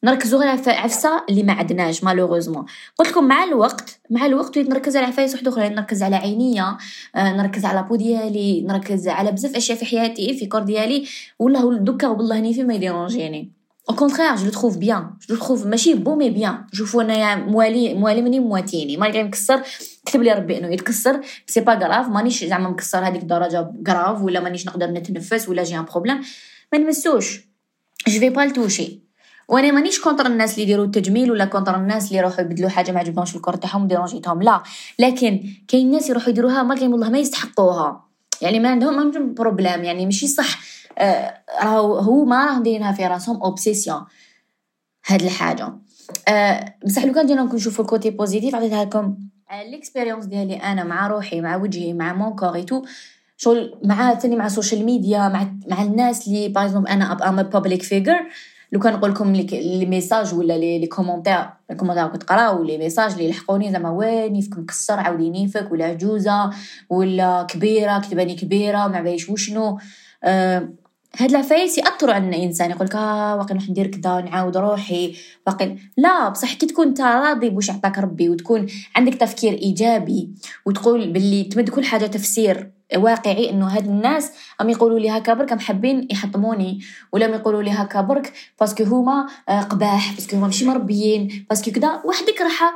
نركزوا 0.03 0.39
غير 0.39 0.49
على 0.49 0.61
عفسه 0.67 1.23
اللي 1.29 1.43
ما 1.43 1.53
عندناش 1.53 2.03
malheureusement. 2.03 2.65
قلت 2.97 3.09
لكم 3.09 3.23
مع 3.23 3.43
الوقت 3.43 3.99
مع 4.09 4.25
الوقت 4.25 4.57
وليت 4.57 4.69
نركز 4.69 4.97
على 4.97 5.05
عفايس 5.05 5.35
وحدة 5.35 5.51
أخرى 5.51 5.69
نركز 5.69 6.03
على 6.03 6.15
عينيا 6.15 6.77
آه 7.15 7.33
نركز 7.33 7.65
على 7.65 7.83
peau 7.83 7.95
ديالي 7.95 8.61
نركز 8.61 9.07
على 9.07 9.31
بزاف 9.31 9.55
أشياء 9.55 9.77
في 9.77 9.85
حياتي 9.85 10.37
في 10.37 10.45
corps 10.45 10.61
ديالي. 10.61 11.05
ولا 11.39 11.77
دوكا 11.77 12.07
والله 12.07 12.39
نيفي 12.39 12.63
ما 12.63 12.73
يديرونجيني 12.73 13.51
au 13.89 13.95
contraire 13.95 14.35
je 14.35 14.49
trouve 14.49 14.77
bien 14.77 15.09
je 15.29 15.35
trouve 15.35 15.65
ماشي 15.65 15.93
beau 15.93 16.15
mais 16.15 16.29
bien 16.29 16.65
شوفوا 16.73 17.03
أنايا 17.03 17.35
موالي 17.35 17.93
موالي 17.93 18.21
مني 18.21 18.39
مواتيني. 18.39 18.97
malgré 18.97 19.23
مكسر 19.23 19.61
كتب 20.05 20.21
لي 20.21 20.33
ربي 20.33 20.57
إنه 20.57 20.67
يتكسر. 20.67 21.21
c'est 21.47 21.61
pas 21.61 21.73
grave 21.73 22.07
مانيش 22.07 22.43
زعما 22.43 22.69
مكسر 22.69 23.07
هذيك 23.07 23.21
الدرجة 23.21 23.71
grave 23.87 24.21
ولا 24.21 24.39
مانيش 24.39 24.67
نقدر 24.67 24.87
نتنفس 24.87 25.49
ولا 25.49 25.63
j'ai 25.63 25.77
un 25.77 25.85
problème 25.85 26.21
ما 26.73 26.79
نمسوش. 26.79 27.49
je 28.07 28.19
vais 28.19 28.29
pas 28.29 28.41
le 28.41 28.54
toucher 28.54 28.98
وأنا 29.49 29.71
مانيش 29.71 30.01
contre 30.01 30.25
الناس 30.25 30.53
اللي 30.53 30.63
يديروا 30.63 30.85
التجميل 30.85 31.31
ولا 31.31 31.45
contre 31.45 31.75
الناس 31.75 32.07
اللي 32.07 32.17
يروحوا 32.17 32.41
يبدلوا 32.41 32.69
حاجة 32.69 32.91
ما 32.91 32.99
عجبهمش 32.99 33.35
ال 33.35 33.38
corps 33.38 33.55
تاعهم 33.55 33.87
ديرونجيتهم 33.87 34.41
لا 34.41 34.63
لكن 34.99 35.43
كاين 35.67 35.91
ناس 35.91 36.09
يروحوا 36.09 36.29
يديروها 36.29 36.63
ما 36.63 36.75
والله 36.81 37.09
ما 37.09 37.17
يستحقوها. 37.17 38.05
يعني 38.41 38.59
ما 38.59 38.69
عندهم 38.69 38.95
ما 38.95 39.01
عندهم 39.01 39.33
problème 39.33 39.83
يعني 39.83 40.05
ماشي 40.05 40.27
صح. 40.27 40.59
آه 40.97 41.33
راهو 41.63 41.97
هو 41.97 42.25
ما 42.25 42.45
راهم 42.45 42.63
دايرينها 42.63 42.91
في 42.91 43.07
راسهم 43.07 43.41
obsession 43.41 44.05
هاد 45.07 45.21
الحاجة. 45.21 45.73
آه 46.27 46.75
بصح 46.85 47.05
لو 47.05 47.13
كان 47.13 47.25
جينا 47.25 47.43
نشوفوا 47.43 47.85
ال 47.85 47.90
côté 47.90 48.09
positif 48.09 48.55
عطيتها 48.55 48.85
لكم. 48.85 49.17
ال 49.51 49.58
expérience 49.58 50.25
ديالي 50.25 50.55
أنا 50.55 50.83
مع 50.83 51.07
روحي 51.07 51.41
مع 51.41 51.55
وجهي 51.55 51.93
مع 51.93 52.13
mon 52.13 52.35
corps 52.35 52.61
tout 52.61 52.81
شغل 53.37 53.79
مع 53.85 54.15
ثاني 54.15 54.35
مع 54.35 54.45
ال 54.45 54.51
social 54.51 54.85
media 54.85 55.27
مع 55.27 55.47
مع 55.67 55.83
الناس 55.83 56.27
اللي 56.27 56.47
par 56.49 56.77
أنا 56.77 57.29
I'm 57.29 57.43
public 57.43 57.83
figure 57.83 58.19
لو 58.71 58.79
كان 58.79 58.93
نقول 58.93 59.11
لكم 59.11 59.33
les 59.33 59.85
messages 59.85 60.33
ولا 60.33 60.57
les 60.57 60.87
commentaires 60.87 61.45
ال 61.71 61.74
commentaires 61.74 62.07
كتقراو 62.07 62.63
les 62.63 62.77
messages 62.77 63.11
اللي 63.11 63.25
يلحقوني 63.25 63.71
زعما 63.71 63.89
وين 63.89 64.33
نيفك 64.33 64.57
مكسر 64.57 64.99
عاودي 64.99 65.29
نيفك 65.29 65.71
ولا 65.71 65.85
عجوزة 65.85 66.49
ولا 66.89 67.47
كبيرة 67.49 67.99
كتباني 67.99 68.35
كبيرة 68.35 68.87
ما 68.87 69.01
باليش 69.01 69.29
وشنو. 69.29 69.79
أه 70.23 70.69
هاد 71.17 71.29
العفايس 71.29 71.77
يأثروا 71.77 72.13
على 72.13 72.29
الإنسان 72.29 72.71
يقول 72.71 72.85
لك 72.85 72.95
آه 72.95 73.35
واقي 73.35 73.53
نروح 73.53 73.69
ندير 73.69 73.87
كذا 73.87 74.21
نعاود 74.21 74.57
روحي. 74.57 75.15
واقي 75.47 75.75
لا 75.97 76.29
بصح 76.29 76.53
كي 76.53 76.65
تكون 76.65 76.87
انت 76.87 77.01
راضي 77.01 77.49
بوش 77.49 77.69
عطاك 77.69 77.97
ربي 77.97 78.29
وتكون 78.29 78.67
عندك 78.95 79.15
تفكير 79.15 79.53
إيجابي 79.53 80.29
وتقول 80.65 81.13
باللي 81.13 81.43
تمد 81.43 81.69
كل 81.69 81.83
حاجة 81.83 82.05
تفسير. 82.05 82.78
واقعي 82.95 83.49
إنه 83.49 83.67
هاد 83.67 83.85
الناس 83.85 84.31
ام 84.61 84.69
يقولوا 84.69 84.99
لي 84.99 85.09
هكا 85.09 85.33
برك 85.33 85.61
حابين 85.61 86.07
يحطموني 86.11 86.79
ولا 87.11 87.25
يقولوا 87.25 87.63
لي 87.63 87.71
هكا 87.71 88.01
برك 88.01 88.33
parce 88.59 88.74
que 88.74 88.83
هما 88.83 89.27
آه، 89.49 89.61
قباح 89.61 90.13
parce 90.13 90.27
que 90.27 90.35
هما 90.35 90.45
ماشي 90.45 90.65
مربيين 90.65 91.45
parce 91.49 91.63
que 91.63 91.71
كذا 91.71 92.01
وحدك 92.05 92.41
راح 92.41 92.73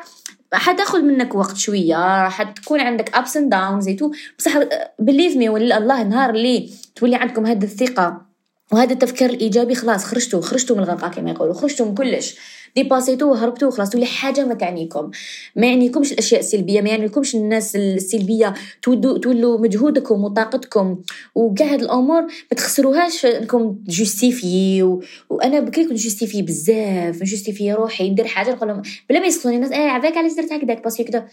حتاخذ 0.54 1.02
منك 1.02 1.36
وقت 1.36 1.58
شوية 1.58 2.30
حتكون 2.30 2.82
عندك 2.82 3.16
ups 3.16 3.38
and 3.38 3.50
downs 3.50 3.82
c'est 3.82 3.98
tout 3.98 4.12
بصح 4.40 4.52
believe 5.00 5.38
me 5.38 5.50
ولا 5.50 5.78
الله 5.78 6.04
نهار 6.04 6.30
اللي 6.30 6.70
تولي 6.96 7.16
عندكم 7.16 7.46
هذه 7.46 7.64
الثقة 7.64 8.34
وهذا 8.72 8.94
التفكير 8.94 9.30
الإيجابي 9.30 9.76
خلاص 9.76 10.06
خرجتوا 10.06 10.42
خرجتوا 10.42 10.76
من 10.76 10.84
الغرقه 10.84 11.10
كما 11.10 11.32
يقولوا 11.32 11.54
خرجتوا 11.54 11.86
من 11.86 11.96
كلش. 11.96 12.36
ديباسيتو 12.76 13.32
وهربتو 13.32 13.68
وخلاص. 13.68 13.90
تولي 13.90 14.06
حاجة 14.06 14.46
ما 14.46 14.54
تعنيكم. 14.54 15.12
ما 15.56 15.68
يعنيكمش 15.68 16.12
الأشياء 16.12 16.40
السلبية 16.40 16.82
ما 16.82 16.90
يعنيكمش 16.90 17.36
الناس 17.36 17.76
السلبية. 17.76 18.54
تولوا 18.82 19.60
مجهودكم 19.60 20.24
وطاقتكم. 20.24 21.02
وكاع 21.36 21.74
هاد 21.74 21.82
الأمور 21.82 22.22
ما 22.22 22.58
تخسروهاش 22.58 23.26
إنكم 23.26 23.78
justifier 23.88 24.84
و... 24.84 25.04
وأنا 25.30 25.60
بكري 25.60 25.86
كنت 25.86 25.98
justifier 25.98 26.42
بزاف. 26.42 27.24
justifier 27.24 27.74
روحي. 27.74 28.10
ندير 28.10 28.28
حاجة 28.28 28.52
نقول 28.52 28.70
لهم 28.70 28.82
بلا 29.10 29.20
ما 29.20 29.26
يسقطوني 29.26 29.56
الناس 29.56 29.72
إيه 29.72 29.90
عباك 29.90 30.18
علاش 30.18 30.34
درت 30.34 30.52
هكذاك؟ 30.54 30.84
parce 30.84 30.96
que 30.96 31.04
كذا 31.04 31.28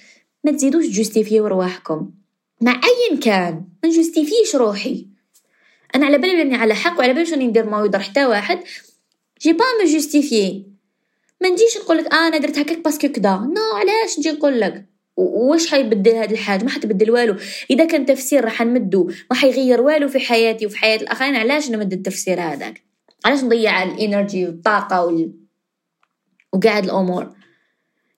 ما 0.44 0.52
تزيدوش 0.52 0.86
justifier 0.86 1.40
رواحكم 1.40 2.10
مع 2.60 2.72
ايا 2.72 3.20
كان 3.20 3.64
ما 3.82 3.88
نجوستيفيش 3.88 4.56
روحي. 4.56 5.06
أنا 5.94 6.06
على 6.06 6.18
بالي 6.18 6.42
إني 6.42 6.54
على 6.54 6.74
حق 6.74 6.98
وعلى 6.98 7.14
بالي 7.14 7.30
راني 7.30 7.46
ندير 7.46 7.70
ما 7.70 7.84
يضر 7.84 7.98
حتى 7.98 8.26
واحد. 8.26 8.58
je 9.42 9.52
vais 9.52 9.64
pas 9.82 9.88
me 9.88 9.92
justifier 9.92 10.69
ما 11.42 11.48
نجيش 11.48 11.78
نقول 11.84 11.96
لك 11.98 12.14
آه 12.14 12.28
أنا 12.28 12.38
درت 12.38 12.58
هكاك 12.58 12.84
parce 12.84 12.99
que 12.99 13.08
كدا 13.08 13.36
non 13.36 13.76
علاش 13.76 14.18
نجي 14.18 14.32
نقول 14.32 14.60
لك؟ 14.60 14.86
واش 15.16 15.70
حيبدل 15.70 16.14
هذه 16.14 16.32
الحاجة؟ 16.32 16.64
ما 16.64 16.70
حتبدل 16.70 17.10
والو. 17.10 17.36
إذا 17.70 17.84
كان 17.84 18.06
تفسير 18.06 18.44
راح 18.44 18.62
نمدو 18.62 19.10
ما 19.30 19.36
حيغير 19.36 19.80
والو 19.80 20.08
في 20.08 20.20
حياتي 20.20 20.66
وفي 20.66 20.78
حياة 20.78 20.96
الآخرين 20.96 21.36
علاش 21.36 21.70
نمد 21.70 21.92
التفسير 21.92 22.40
هذاك؟ 22.40 22.84
علاش 23.24 23.44
نضيع 23.44 23.82
ال 23.82 23.91
energy 23.91 24.46
والطاقة 24.46 25.04
وال... 25.04 25.32
وقاع 26.52 26.78
الأمور؟ 26.78 27.30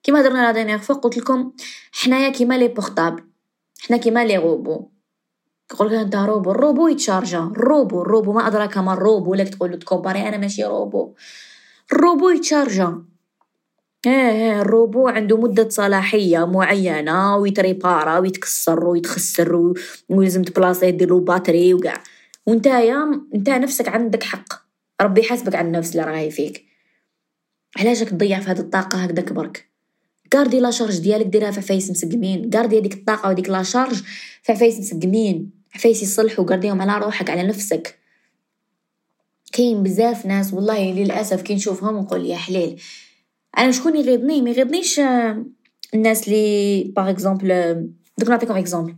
كيما 0.02 0.21
هضرنا 0.21 0.43
la 0.43 0.53
dernière 0.53 0.79
fois 0.79 0.95
قلت 0.95 1.17
لكم 1.17 1.52
حنايا 1.93 2.29
كيما 2.29 2.59
les 2.59 2.69
portables 2.69 3.23
حنا 3.81 3.97
كيما 3.97 4.25
لي 4.25 4.37
روبو. 4.37 4.88
تقول 5.69 5.88
لك 5.88 5.95
أنت 5.95 6.17
روبو 6.17 6.50
الروبو 6.50 6.88
يتشارجا. 6.88 7.38
الروبو 7.38 8.02
الروبو 8.02 8.33
ما 8.33 8.47
أدراك 8.47 8.79
ما 8.79 8.93
الروبو 8.93 9.31
ولا 9.31 9.45
تقول 9.45 9.71
له 9.71 9.76
تكومباري 9.76 10.29
أنا 10.29 10.37
ماشي 10.37 10.64
روبو. 10.64 11.14
الروبو 11.93 12.29
يتشارجا. 12.29 13.12
إيه 14.07 14.31
إيه 14.31 14.61
الروبو 14.61 15.09
عنده 15.09 15.37
مدة 15.37 15.69
صلاحية 15.69 16.47
معينة 16.47 17.37
ويتريبارا 17.37 18.19
ويتكسر 18.19 18.85
ويتخسر 18.85 19.75
ولازم 20.09 20.43
تبلاصيه 20.43 20.91
دير 20.91 21.09
له 21.09 21.21
batterie 21.21 21.75
وكاع 21.75 22.03
وانتايا 22.47 23.21
انت 23.35 23.51
نفسك 23.51 23.89
عندك 23.89 24.23
حق. 24.23 24.53
ربي 25.01 25.21
يحاسبك 25.21 25.55
على 25.55 25.67
النفس 25.67 25.93
اللي 25.93 26.05
راهي 26.05 26.31
فيك. 26.31 26.65
علاش 27.77 28.01
تضيع 28.01 28.41
في 28.41 28.51
هذه 28.51 28.59
الطاقة 28.59 28.99
هكذاك 28.99 29.33
برك؟ 29.33 29.69
كاردي 30.31 30.61
la 30.61 30.71
charge 30.71 30.99
ديالك 30.99 31.27
ديرها 31.27 31.51
في 31.51 31.59
عفايس 31.59 31.91
مسقمين. 31.91 32.51
كاردي 32.51 32.79
هذيك 32.79 32.95
الطاقة 32.95 33.29
وديك 33.29 33.49
la 33.49 33.62
charge 33.62 34.03
في 34.43 34.53
عفايس 34.53 34.79
مسقمين. 34.79 35.51
عفايس 35.75 36.03
يصلحوا 36.03 36.45
كارديهم 36.45 36.83
على 36.83 37.05
روحك 37.05 37.31
على 37.31 37.43
نفسك. 37.43 37.99
كاين 39.53 39.83
بزاف 39.83 40.27
ناس 40.27 40.55
والله 40.55 40.93
للأسف 40.93 41.43
كي 41.43 41.55
نشوفهم 41.55 41.99
نقول 41.99 42.27
يا 42.27 42.37
حليل 42.37 42.81
أنا 43.59 43.71
شكون 43.71 43.97
يغيظني 43.97 44.43
ما 44.43 44.51
يغيظنيش 44.51 45.01
آه، 45.01 45.45
الناس 45.95 46.29
اللي 46.29 46.83
par 46.97 47.11
exemple 47.11 47.49
دوك 48.19 48.29
نعطيكم 48.29 48.57
exemple 48.57 48.95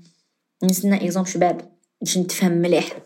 نسنا 0.65 0.97
exemple 0.97 1.29
شباب 1.29 1.61
باش 2.01 2.19
نتفهم 2.19 2.53
مليح. 2.53 2.99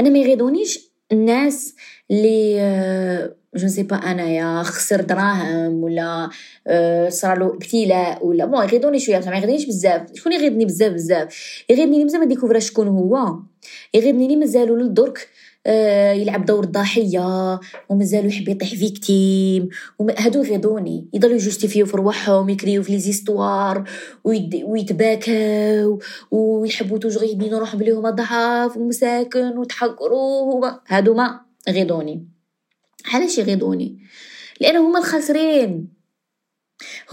أنا 0.00 0.10
ما 0.10 0.18
يغيظونيش 0.18 0.80
الناس 1.12 1.74
اللي 2.10 3.36
je 3.56 3.68
sais 3.68 3.82
pas 3.82 3.96
أنايا 3.96 4.62
خسر 4.62 5.00
دراهم 5.00 5.82
ولا 5.84 6.30
آه، 6.66 7.08
صرالو 7.08 7.54
ابتلاء 7.54 8.26
ولا 8.26 8.44
bon 8.44 8.64
يغيظوني 8.64 8.98
شوية 8.98 9.18
ما 9.18 9.36
يغيظنيش 9.36 9.66
بزاف. 9.66 10.02
شكون 10.14 10.32
يغيظني 10.32 10.64
بزاف 10.64 10.92
بزاف؟ 10.92 11.64
يغيظني 11.70 12.04
مزال 12.04 12.20
ما 12.20 12.26
ديكوفرا 12.26 12.58
شكون 12.58 12.88
هو. 12.88 13.38
يغيظني 13.94 14.28
لي 14.28 14.36
مازالو 14.36 14.76
للدرك. 14.76 15.28
يلعب 15.66 16.44
دور 16.44 16.64
الضحية 16.64 17.60
ومازالو 17.88 18.28
يحب 18.28 18.48
يطيح 18.48 18.74
victime 18.74 19.68
هادو 20.18 20.42
يغيضوني 20.42 21.08
يضلوا 21.14 21.34
يجوستيفيو 21.34 21.86
في 21.86 21.96
رواحهم 21.96 22.48
يكريو 22.48 22.82
في 22.82 22.92
les 22.92 23.15
histoires 23.15 23.84
ويتباكاو 24.64 25.98
ويحبوا 26.30 26.98
toujours 26.98 27.24
يبينوا 27.24 27.58
روحهم 27.58 27.78
بلي 27.78 27.90
هما 27.90 28.10
ضعاف 28.10 28.76
ومساكن 28.76 29.58
وتحقروه 29.58 30.80
هادو 30.88 31.14
ما 31.14 31.40
غيضوني. 31.68 32.28
علاش 33.12 33.38
يغيضوني 33.38 33.98
لأن 34.60 34.76
هما 34.76 34.98
الخاسرين. 34.98 35.95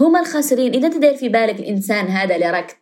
هما 0.00 0.20
الخاسرين. 0.20 0.74
إذا 0.74 0.86
أنت 0.86 0.96
داير 0.96 1.16
في 1.16 1.28
بالك 1.28 1.60
الإنسان 1.60 2.06
هذا 2.06 2.34
اللي 2.34 2.50
راك 2.50 2.76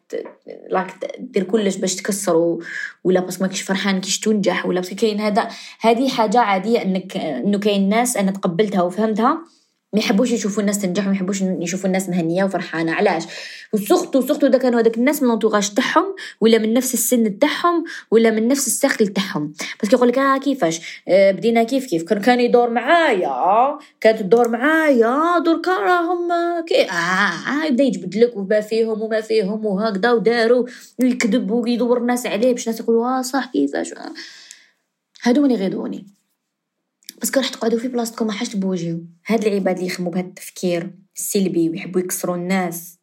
راك 0.73 0.95
دير 1.19 1.43
كلش 1.43 1.77
باش 1.77 1.97
تكسره 1.97 2.59
ولا 3.05 3.21
بس 3.21 3.41
ماكش 3.41 3.63
فرحان 3.63 4.01
كيش 4.01 4.21
تنجح 4.21 4.67
ولا 4.67 4.81
كاين 4.81 5.21
هذا 5.21 5.49
هذه 5.81 6.09
حاجة 6.09 6.41
عادية 6.41 6.83
انك 6.83 7.17
إنه 7.17 7.59
كاين 7.59 7.89
ناس 7.89 8.17
أنا 8.17 8.31
تقبلتها 8.31 8.83
وفهمتها. 8.83 9.45
ما 9.93 9.99
يحبوش 9.99 10.31
يشوفوا 10.31 10.63
الناس 10.63 10.79
تنجح 10.79 11.05
وما 11.07 11.15
يحبوش 11.15 11.43
يشوفوا 11.43 11.87
الناس 11.87 12.09
مهنية 12.09 12.45
وفرحانة 12.45 12.93
علاش؟ 12.93 13.23
وسختو 13.73 14.21
سختو 14.21 14.47
دا 14.47 14.59
كانوا 14.59 14.81
هذاك 14.81 14.99
الناس 14.99 15.23
من 15.23 15.29
لونتوراج 15.29 15.75
تاعهم 15.75 16.15
ولا 16.41 16.59
من 16.59 16.75
نفس 16.75 16.95
السن 16.95 17.39
تاعهم 17.39 17.85
ولا 18.11 18.31
من 18.31 18.49
نفس 18.49 18.67
الساخل 18.67 19.07
تاعهم. 19.07 19.53
بس 19.83 19.93
يقول 19.93 20.09
لك 20.09 20.19
آه 20.19 20.39
كيفاش؟ 20.39 21.03
آه 21.09 21.31
بدينا 21.31 21.63
كيف 21.63 21.87
كيف؟ 21.87 22.03
كان 22.03 22.21
كان 22.21 22.41
يدور 22.41 22.71
معايا 22.71 23.79
كانت 24.01 24.21
تدور 24.21 24.49
معايا 24.49 25.39
دركا 25.39 25.71
راهم 25.71 26.29
كي 26.69 26.91
آه, 26.91 26.93
آه 26.93 27.65
يبدا 27.67 27.85
يجبد 27.85 28.17
لك 28.17 28.37
وما 28.37 28.61
فيهم 28.61 29.03
وما 29.03 29.21
فيهم 29.21 29.67
وهكذا 29.67 30.13
وداروا 30.13 30.67
ويكذب 31.03 31.51
ويدور 31.51 31.99
الناس 31.99 32.27
عليه 32.27 32.53
باش 32.53 32.69
الناس 32.69 32.81
يقولوا 32.81 33.19
آه 33.19 33.23
صح 33.23 33.47
كيفاش؟ 33.47 33.93
آه. 33.93 34.13
هادو 35.23 35.43
من 35.43 35.51
يغيظوني 35.51 36.22
بس 37.23 37.37
راح 37.37 37.49
تقعدوا 37.49 37.79
في 37.79 37.89
بلاصتكم 37.89 38.27
ما 38.27 38.33
حاش 38.33 38.49
تبوجيو 38.49 39.05
هاد 39.27 39.45
العباد 39.45 39.75
اللي 39.75 39.87
يخموا 39.87 40.13
بهذا 40.13 40.27
التفكير 40.27 40.91
السلبي 41.17 41.71
ويحبوا 41.71 42.01
يكسروا 42.01 42.37
الناس. 42.37 42.99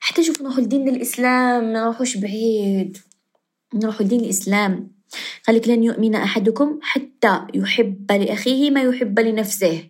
حتى 0.00 0.24
شوف 0.24 0.42
نروحوا 0.42 0.60
لدين 0.60 0.88
الإسلام 0.88 1.72
ما 1.72 1.80
نروحوش 1.80 2.16
بعيد. 2.16 2.98
نروحوا 3.74 4.06
لدين 4.06 4.20
الإسلام. 4.20 4.90
قال 5.46 5.56
لك 5.56 5.68
لن 5.68 5.84
يؤمن 5.84 6.14
أحدكم 6.14 6.78
حتى 6.82 7.46
يحب 7.54 8.12
لأخيه 8.12 8.70
ما 8.70 8.82
يحب 8.82 9.20
لنفسه. 9.20 9.88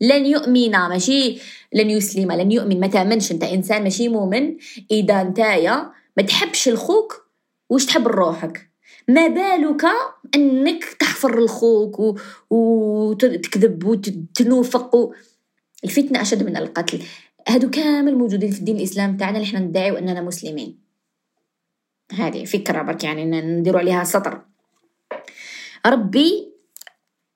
لن 0.00 0.26
يؤمن 0.26 0.70
ماشي 0.70 1.38
لن 1.72 1.90
يسلم 1.90 2.32
لن 2.32 2.52
يؤمن. 2.52 2.80
ما 2.80 2.86
تأمنش 2.86 3.32
أنت 3.32 3.44
إنسان 3.44 3.82
ماشي 3.82 4.08
مؤمن. 4.08 4.56
إذا 4.90 5.22
نتايا 5.22 5.92
ما 6.16 6.22
تحبش 6.22 6.68
لخوك 6.68 7.26
واش 7.70 7.86
تحب 7.86 8.08
لروحك 8.08 8.70
ما 9.08 9.28
بالك 9.28 9.82
أنك 10.34 10.84
تحفر 10.84 11.44
لخوك 11.44 12.20
وتكذب 12.50 13.84
وتنوفق. 13.84 15.10
الفتنة 15.84 16.20
أشد 16.20 16.42
من 16.42 16.56
القتل. 16.56 17.02
هادو 17.48 17.70
كامل 17.70 18.16
موجودين 18.18 18.50
في 18.50 18.58
الدين 18.58 18.76
الإسلام 18.76 19.16
تاعنا 19.16 19.36
اللي 19.38 19.48
إحنا 19.48 19.60
ندعي 19.60 19.98
أننا 19.98 20.20
مسلمين. 20.20 20.78
هذه 22.12 22.44
فكرة 22.44 22.82
برك 22.82 23.04
يعني 23.04 23.40
نديروا 23.40 23.80
عليها 23.80 24.04
سطر. 24.04 24.42
ربي 25.86 26.52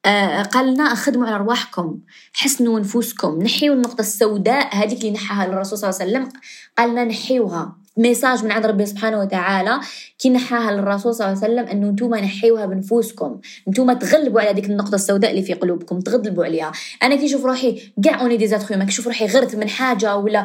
آه 0.06 0.42
قال 0.42 0.74
لنا 0.74 0.94
خدموا 0.94 1.26
على 1.26 1.36
أرواحكم 1.36 2.00
حسنوا 2.32 2.80
نفوسكم. 2.80 3.42
نحيوا 3.42 3.74
النقطة 3.74 4.00
السوداء 4.00 4.76
هذيك 4.76 4.98
اللي 4.98 5.10
نحاها 5.10 5.46
الرسول 5.46 5.78
صلى 5.78 5.90
الله 5.90 6.00
عليه 6.00 6.10
وسلم. 6.12 6.40
قال 6.78 6.90
لنا 6.90 7.04
نحيوها. 7.04 7.83
message 7.96 8.44
من 8.44 8.52
عند 8.52 8.66
ربي 8.66 8.86
سبحانه 8.86 9.20
وتعالى 9.20 9.80
كي 10.18 10.30
نحاها 10.30 10.72
للرسول 10.72 11.14
صلى 11.14 11.26
الله 11.26 11.44
عليه 11.44 11.52
وسلم 11.52 11.66
أنه 11.68 11.90
نتوما 11.90 12.20
نحيوها 12.20 12.66
بنفوسكم. 12.66 13.40
نتوما 13.68 13.94
تغلبوا 13.94 14.40
على 14.40 14.50
هذيك 14.50 14.66
النقطة 14.66 14.94
السوداء 14.94 15.30
اللي 15.30 15.42
في 15.42 15.54
قلوبكم 15.54 16.00
تغلبوا 16.00 16.44
عليها. 16.44 16.72
أنا 17.02 17.16
كي 17.16 17.24
نشوف 17.24 17.44
روحي 17.44 17.92
كاع 18.04 18.20
on 18.20 18.36
est 18.36 18.42
des 18.42 18.48
humains 18.70 18.84
كنشوف 18.84 19.06
روحي 19.06 19.26
غرت 19.26 19.56
من 19.56 19.68
حاجة 19.68 20.16
ولا 20.16 20.44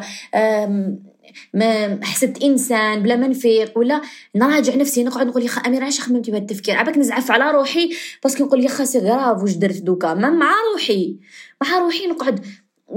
ما 1.54 1.98
حسبت 2.02 2.42
إنسان 2.42 3.02
بلا 3.02 3.16
ما 3.16 3.28
نفيق 3.28 3.78
ولا 3.78 4.00
نراجع 4.36 4.74
نفسي 4.74 5.04
نقعد 5.04 5.26
نقول 5.26 5.42
يا 5.42 5.48
خا 5.48 5.60
اميره 5.60 5.82
علاش 5.82 6.00
خممتي 6.00 6.30
بهذا 6.30 6.42
التفكير. 6.42 6.76
عباك 6.76 6.98
نزعف 6.98 7.30
على 7.30 7.50
روحي 7.50 7.90
parce 8.22 8.36
que 8.36 8.44
نقول 8.44 8.64
يا 8.64 8.68
خا 8.68 8.84
c'est 8.84 8.98
grave 8.98 9.42
واش 9.42 9.52
درت 9.52 9.82
دوكا؟ 9.82 10.14
ما 10.14 10.30
مع 10.30 10.52
روحي. 10.72 11.16
مع 11.62 11.78
روحي 11.78 12.06
نقعد 12.06 12.46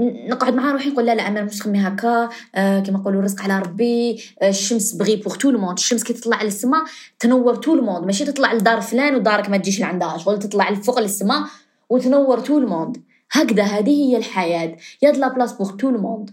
نقعد 0.00 0.54
مع 0.54 0.72
روحي 0.72 0.90
نقول 0.90 1.06
لا 1.06 1.14
لا 1.14 1.28
أنا 1.28 1.42
مش 1.42 1.58
تخمي 1.58 1.78
هكا 1.78 2.28
آه 2.54 2.80
كما 2.80 2.98
نقولوا 2.98 3.20
الرزق 3.20 3.42
على 3.42 3.58
ربي 3.58 4.22
آه 4.42 4.48
الشمس 4.48 4.92
brille 4.92 5.16
pour 5.16 5.36
tout 5.36 5.50
le 5.50 5.58
monde 5.58 5.78
الشمس 5.78 6.04
كي 6.04 6.12
تطلع 6.12 6.42
للسماء 6.42 6.84
تنور 7.18 7.54
tout 7.54 7.74
le 7.74 7.83
monde 7.83 8.06
ماشي 8.06 8.24
تطلع 8.24 8.52
لدار 8.52 8.80
فلان 8.80 9.14
ودارك 9.14 9.50
ما 9.50 9.56
تجيش 9.56 9.80
لعندها 9.80 10.18
شغل 10.18 10.38
تطلع 10.38 10.70
لفوق 10.70 11.00
للسماء 11.00 11.44
وتنور 11.88 12.40
tout 12.40 12.58
le 12.58 12.71
monde 12.71 13.02
هكذا 13.30 13.62
هذه 13.62 13.90
هي 13.90 14.16
الحياة. 14.16 14.76
y 15.02 15.12
a 15.12 15.17
la 15.17 15.28
place 15.28 15.52
pour 15.52 15.76
tout 15.76 15.88
le 15.88 16.00
monde 16.00 16.30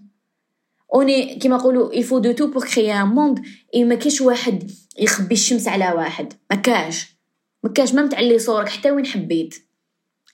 اوني 0.93 1.35
كيما 1.35 1.57
نقولوا 1.57 1.95
il 1.95 2.19
faut 2.19 2.31
de 2.31 2.37
tout 2.37 2.47
pour 2.47 2.65
créer 2.65 2.93
un 2.93 3.07
monde 3.07 3.45
et 3.75 3.83
ما 3.83 3.95
كاش 3.95 4.21
واحد 4.21 4.71
يخبي 4.99 5.33
الشمس 5.33 5.67
على 5.67 5.91
واحد. 5.91 6.33
ما 6.49 6.55
كاش. 6.55 7.17
ما 7.63 7.69
كاش 7.69 7.93
ما 7.93 8.01
متعلي 8.01 8.39
صورك 8.39 8.69
حتى 8.69 8.91
وين 8.91 9.05
حبيت. 9.05 9.55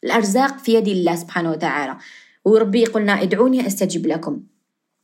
الأرزاق 0.04 0.58
في 0.58 0.74
يد 0.74 0.88
الله 0.88 1.16
سبحانه 1.16 1.52
وتعالى. 1.52 1.98
وربي 2.48 2.82
يقولنا 2.82 3.22
ادعوني 3.22 3.68
أستجب 3.68 4.08
لكم. 4.08 4.42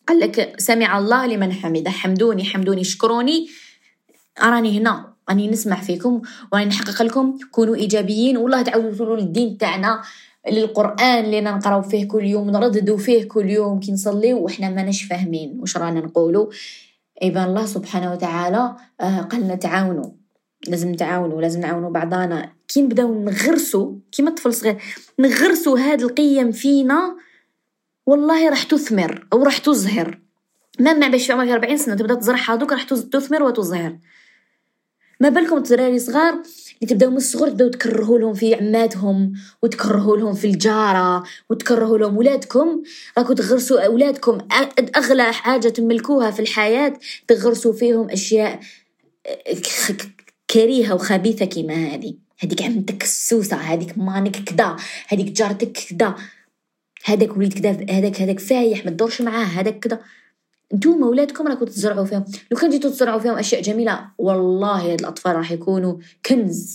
قال 0.07 0.19
لك 0.19 0.55
سمع 0.57 0.97
الله 0.97 1.27
لمن 1.27 1.51
حمده. 1.53 1.89
حمدوني 1.89 2.43
حمدوني 2.43 2.83
شكروني. 2.83 3.47
راني 4.41 4.79
هنا 4.79 5.13
راني 5.29 5.47
نسمع 5.47 5.81
فيكم 5.81 6.21
وراني 6.53 6.65
نحقق 6.65 7.01
لكم. 7.01 7.37
كونوا 7.51 7.75
إيجابيين. 7.75 8.37
والله 8.37 8.61
تعودوا 8.61 9.15
للدين 9.17 9.57
تاعنا 9.57 10.01
للقرآن 10.51 11.25
اللي 11.25 11.41
نقراو 11.41 11.81
فيه 11.81 12.07
كل 12.07 12.23
يوم 12.23 12.49
نرددوا 12.49 12.97
فيه 12.97 13.23
كل 13.23 13.49
يوم. 13.49 13.79
كي 13.79 13.91
نصليو 13.91 14.37
وحنا 14.37 14.69
ماناش 14.69 15.03
فاهمين 15.03 15.57
واش 15.59 15.77
رانا 15.77 15.99
نقولوا 15.99 16.47
ايبان 17.21 17.43
الله 17.49 17.65
سبحانه 17.65 18.11
وتعالى 18.11 18.75
آه 19.01 19.19
قال 19.19 19.47
نتعاونوا. 19.47 20.11
لازم 20.67 20.91
نتعاونوا 20.91 21.41
لازم 21.41 21.59
نعاونوا 21.59 21.89
بعضانا. 21.89 22.53
كي 22.67 22.81
نبداو 22.81 23.23
نغرسوا 23.23 23.95
كيما 24.11 24.29
الطفل 24.29 24.53
صغير 24.53 24.77
نغرسوا 25.19 25.79
هاد 25.79 26.01
القيم 26.01 26.51
فينا 26.51 27.15
والله 28.05 28.49
راح 28.49 28.63
تثمر 28.63 29.27
أو 29.33 29.43
راح 29.43 29.57
تزهر 29.57 30.19
مهما 30.79 31.07
باش 31.07 31.27
في 31.27 31.33
عمرك 31.33 31.49
40 31.49 31.77
سنة 31.77 31.95
تبدأ 31.95 32.15
تزرعها 32.15 32.55
دوك 32.55 32.71
راح 32.71 32.83
تثمر 32.83 33.43
وتزهر 33.43 33.97
ما 35.19 35.29
بالكم 35.29 35.57
الدراري 35.57 35.99
صغار 35.99 36.33
اللي 36.33 36.87
تبدأو 36.89 37.09
من 37.09 37.17
الصغر 37.17 37.49
تبدأو 37.49 37.67
تكرهوا 37.67 38.19
لهم 38.19 38.33
في 38.33 38.55
عماتهم 38.55 39.33
وتكرهوا 39.61 40.17
لهم 40.17 40.33
في 40.33 40.47
الجارة 40.47 41.23
وتكرهوا 41.49 41.97
لهم 41.97 42.17
ولادكم. 42.17 42.83
راكو 43.17 43.33
تغرسوا 43.33 43.85
اولادكم 43.85 44.37
أغلى 44.97 45.33
حاجة 45.33 45.69
تملكوها 45.69 46.31
في 46.31 46.39
الحياة 46.39 46.93
تغرسوا 47.27 47.73
فيهم 47.73 48.09
أشياء 48.09 48.59
كريهة 50.51 50.93
وخبيثة 50.93 51.45
كيما 51.45 51.73
هذه 51.73 52.13
هذيك 52.39 52.61
عمتك 52.61 53.03
السوسة 53.03 53.57
هذيك 53.57 53.97
مانك 53.97 54.43
كدا 54.43 54.75
هذيك 55.07 55.31
جارتك 55.31 55.71
كدا. 55.71 56.15
هذاك 57.05 57.37
وليد 57.37 57.53
كدا 57.53 57.85
هذاك 57.89 58.21
هذاك 58.21 58.39
فايح 58.39 58.85
ما 58.85 58.91
تدورش 58.91 59.21
معاه 59.21 59.43
هذاك 59.43 59.79
كدا 59.79 59.99
نتوما 60.73 61.07
ولادكم 61.07 61.47
راكم 61.47 61.65
تزرعوا 61.65 62.05
فيهم. 62.05 62.25
لو 62.51 62.57
كان 62.57 62.69
جيتو 62.69 62.89
تزرعوا 62.89 63.19
فيهم 63.19 63.37
أشياء 63.37 63.61
جميلة 63.61 64.05
والله 64.17 64.93
هاد 64.93 64.99
الأطفال 64.99 65.35
راح 65.35 65.51
يكونوا 65.51 65.97
كنز 66.25 66.73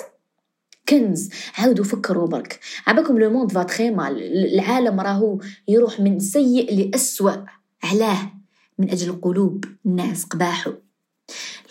كنز. 0.89 1.31
عاودوا 1.59 1.85
فكروا 1.85 2.27
برك. 2.27 2.61
عباكم 2.87 3.19
le 3.19 3.31
monde 3.31 3.53
va 3.53 3.63
très 3.63 3.91
mal 3.91 4.23
العالم 4.55 5.01
راهو 5.01 5.39
يروح 5.69 6.01
من 6.01 6.21
سيء 6.21 6.75
لأسوأ. 6.75 7.33
علاه. 7.83 8.33
من 8.79 8.91
أجل 8.91 9.21
قلوب 9.23 9.65
الناس 9.87 10.25
قباحوا. 10.25 10.73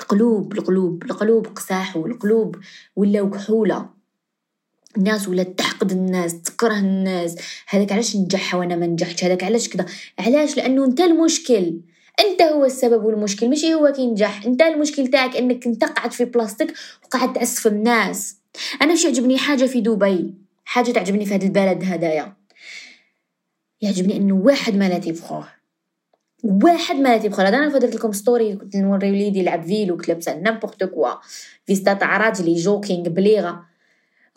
القلوب 0.01 0.53
القلوب 0.53 1.03
القلوب 1.03 1.47
قساحوا. 1.47 2.07
القلوب 2.07 2.55
ولاو 2.95 3.29
كحولة. 3.29 3.96
الناس 4.97 5.27
ولا 5.27 5.43
تحقد 5.43 5.91
الناس 5.91 6.41
تكره 6.41 6.79
الناس 6.79 7.35
هذاك 7.69 7.91
علاش 7.91 8.15
نجح 8.15 8.55
وأنا 8.55 8.75
ما 8.75 8.87
نجحتش 8.87 9.23
هذاك 9.23 9.43
علاش 9.43 9.69
كذا؟ 9.69 9.85
علاش؟ 10.19 10.57
لأنه 10.57 10.85
أنت 10.85 11.01
المشكل. 11.01 11.79
أنت 12.19 12.41
هو 12.41 12.65
السبب 12.65 13.03
والمشكل 13.03 13.49
ماشي 13.49 13.73
هو 13.73 13.91
كي 13.95 14.07
نجح. 14.07 14.45
أنت 14.45 14.61
المشكل 14.61 15.07
تاعك 15.07 15.35
أنك 15.35 15.67
أنت 15.67 15.83
قاعد 15.83 16.11
في 16.11 16.25
بلاصتك 16.25 16.73
وقاعد 17.05 17.33
تعسف 17.33 17.67
الناس. 17.67 18.37
أنا 18.81 18.95
شي 18.95 19.07
يعجبني 19.07 19.37
حاجة 19.37 19.65
في 19.65 19.81
دبي. 19.81 20.33
حاجة 20.65 20.91
تعجبني 20.91 21.25
في 21.25 21.35
هذا 21.35 21.45
البلد 21.45 21.83
هدايا. 21.83 22.33
يعجبني 23.81 24.17
إنه 24.17 24.35
واحد 24.35 24.75
ما 24.75 24.89
لاتي 24.89 24.97
بخوه. 24.97 25.47
واحد 26.43 26.95
ما 26.95 27.09
لاتي 27.09 27.17
بخوه. 27.17 27.47
أنا 27.47 27.69
فدرت 27.69 27.95
لكم 27.95 28.11
story 28.11 28.55
كنت 28.55 28.75
نوري 28.75 29.11
وليدي 29.11 29.39
يلعب 29.39 29.63
vélo 29.63 29.97
كنت 29.97 30.07
لابسة 30.07 30.39
n'importe 30.39 30.83
quoi. 30.83 31.13
فيستا 31.65 31.93
تاع 31.93 32.17
راجلي 32.17 32.55
jogging 32.55 33.09
بليغة. 33.09 33.65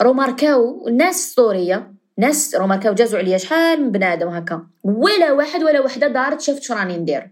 روماركاو 0.01 0.87
الناس 0.87 1.15
السوريه 1.15 1.93
ناس 2.17 2.55
روماركاو 2.55 2.93
جازوا 2.93 3.19
عليا. 3.19 3.37
شحال 3.37 3.81
من 3.81 3.91
بنادم 3.91 4.27
هكا؟ 4.27 4.67
ولا 4.83 5.31
واحد 5.31 5.63
ولا 5.63 5.81
وحدة 5.81 6.07
دارت 6.07 6.41
شافت 6.41 6.63
شراني 6.63 6.97
ندير. 6.97 7.31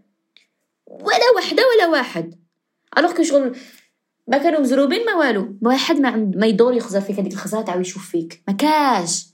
ولا 0.88 1.38
وحدة 1.38 1.64
ولا 1.68 1.88
واحد. 1.88 2.36
ألوغ 2.98 3.14
كو 3.14 3.24
شغل 3.24 3.56
ما 4.28 4.38
كانوا 4.38 4.60
مزروبين 4.60 5.06
ما 5.06 5.14
والو. 5.14 5.58
ما 5.62 5.70
واحد 5.70 6.00
ما 6.00 6.10
عند 6.10 6.38
ما 6.38 6.48
يدور 6.48 6.74
يخزر 6.74 7.02
فيك 7.02 7.20
هذيك 7.20 7.34
الخزرة 7.34 7.62
تاع 7.62 7.76
يشوف 7.76 8.10
فيك. 8.10 8.44
ما 8.48 8.54
كاش. 8.54 9.28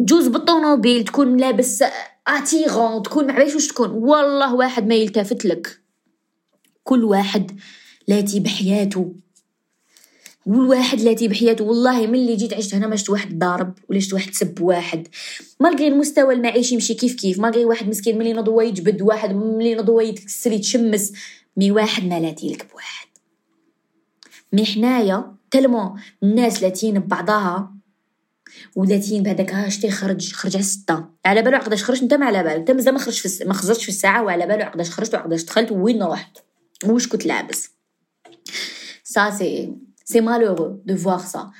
جوز 0.00 0.28
بالطوموبيل 0.28 1.04
تكون 1.04 1.36
لابس 1.36 1.84
أتيغون 2.26 3.02
تكون 3.02 3.26
ما 3.26 3.38
واش 3.38 3.68
تكون. 3.68 3.90
والله 3.90 4.54
واحد 4.54 4.86
ما 4.86 4.94
يلتفت 4.94 5.44
لك. 5.44 5.80
كل 6.84 7.04
واحد 7.04 7.60
لاتي 8.08 8.40
بحياته 8.40 9.14
والواحد 10.46 11.00
لاتي 11.00 11.28
بحياته 11.28 11.64
والله 11.64 12.06
من 12.06 12.14
اللي 12.14 12.36
جيت 12.36 12.54
عشت 12.54 12.74
هنا 12.74 12.86
ما 12.86 12.96
شفت 12.96 13.10
واحد 13.10 13.38
ضارب 13.38 13.74
ولا 13.90 14.00
شفت 14.00 14.12
واحد 14.12 14.34
سب 14.34 14.60
واحد. 14.60 15.08
مالغري 15.60 15.88
المستوى 15.88 16.34
المعيشي 16.34 16.74
يمشي 16.74 16.94
كيف 16.94 17.14
كيف؟ 17.14 17.38
مالغري 17.38 17.64
واحد 17.64 17.88
مسكين 17.88 18.18
ملي 18.18 18.32
نضوا 18.32 18.62
يجبد 18.62 19.02
واحد 19.02 19.34
ملي 19.34 19.74
نضوا 19.74 20.02
يتكسر 20.02 20.52
يتشمس. 20.52 21.12
مي 21.56 21.70
واحد 21.70 22.04
ما 22.04 22.20
لاتي 22.20 22.52
لك 22.52 22.72
بواحد 22.72 23.06
مي 24.52 24.64
حنايا 24.64 25.34
تلمو 25.50 25.96
الناس 26.22 26.62
لاتين 26.62 26.98
ببعضها 26.98 27.74
ولاتين 28.76 29.22
بهذاك 29.22 29.52
ها 29.52 29.68
شتي 29.68 29.90
خرج 29.90 30.32
خرج 30.32 30.56
على 30.56 30.64
ستة 30.64 31.04
على 31.24 31.42
بالو 31.42 31.56
عقداش 31.56 31.84
خرجت؟ 31.84 32.02
انت 32.02 32.14
ما 32.14 32.26
على 32.26 32.42
بالك 32.42 32.56
انت 32.56 32.70
مازال 32.70 32.94
ما 32.94 33.00
خرجش 33.00 33.20
في 33.20 33.26
الس... 33.26 33.42
ما 33.42 33.54
خرجتش 33.54 33.82
في 33.82 33.88
الساعة 33.88 34.22
وعلى 34.22 34.46
بالو 34.46 34.62
عقداش 34.62 34.90
خرجت 34.90 35.14
وعقداش 35.14 35.44
دخلت 35.44 35.72
وين 35.72 36.02
رحت؟ 36.02 36.38
واش 36.84 37.08
كنت 37.08 37.26
لابس؟ 37.26 37.70
سا 39.04 39.30
سي 39.30 39.72
سي 40.04 40.20
مالوغو 40.20 40.80
دو 40.86 40.96
فواغ 40.96 41.24
سا 41.24 41.50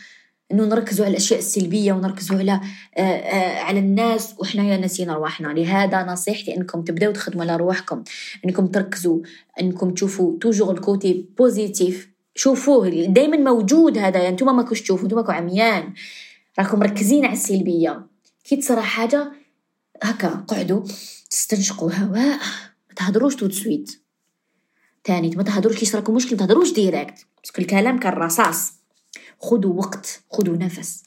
إنه 0.52 0.64
نركزوا 0.64 1.04
على 1.04 1.12
الأشياء 1.12 1.38
السلبية 1.38 1.92
ونركزوا 1.92 2.38
على 2.38 2.60
آه 2.96 3.00
آه 3.00 3.60
على 3.60 3.78
الناس 3.78 4.34
وحنايا 4.38 4.76
نسينا 4.76 5.14
رواحنا. 5.14 5.48
لهذا 5.48 6.04
نصيحتي 6.04 6.56
إنكم 6.56 6.82
تبداو 6.82 7.12
تخدموا 7.12 7.42
على 7.42 7.56
رواحكم. 7.56 8.04
إنكم 8.44 8.66
تركزوا 8.66 9.18
إنكم 9.60 9.94
تشوفوا 9.94 10.38
toujours 10.38 10.74
ال 10.74 10.85
côté 10.85 11.26
positif 11.38 12.08
شوفوه 12.34 12.88
دائما 12.88 13.36
موجود 13.36 13.98
هذا. 13.98 14.18
يعني 14.18 14.28
أنتم 14.28 14.56
ما 14.56 14.62
كوش 14.62 14.80
تشوفوا 14.82 15.04
أنتم 15.04 15.32
عميان. 15.32 15.92
راكم 16.58 16.78
مركزين 16.78 17.24
على 17.24 17.34
السلبية. 17.34 18.06
كي 18.44 18.56
تصرى 18.56 18.82
حاجة 18.82 19.32
هكا 20.02 20.28
قعدوا 20.28 20.82
تستنشقوا 21.30 21.92
هواء. 21.92 22.38
ما 22.88 22.94
تهضروش 22.96 23.36
tout 23.36 23.46
de 23.46 23.50
suite 23.50 24.01
تاني. 25.04 25.30
ما 25.36 25.42
تهضروش 25.42 25.76
كي 25.76 25.96
راكم 25.96 26.14
مشكل 26.14 26.30
ما 26.30 26.36
تهضروش 26.36 26.72
direct 26.72 27.26
parce 27.42 27.55
que 27.55 27.62
الكلام 27.62 27.98
كالرصاص. 27.98 28.72
خذوا 29.38 29.74
وقت 29.74 30.22
خذوا 30.30 30.56
نفس. 30.56 31.02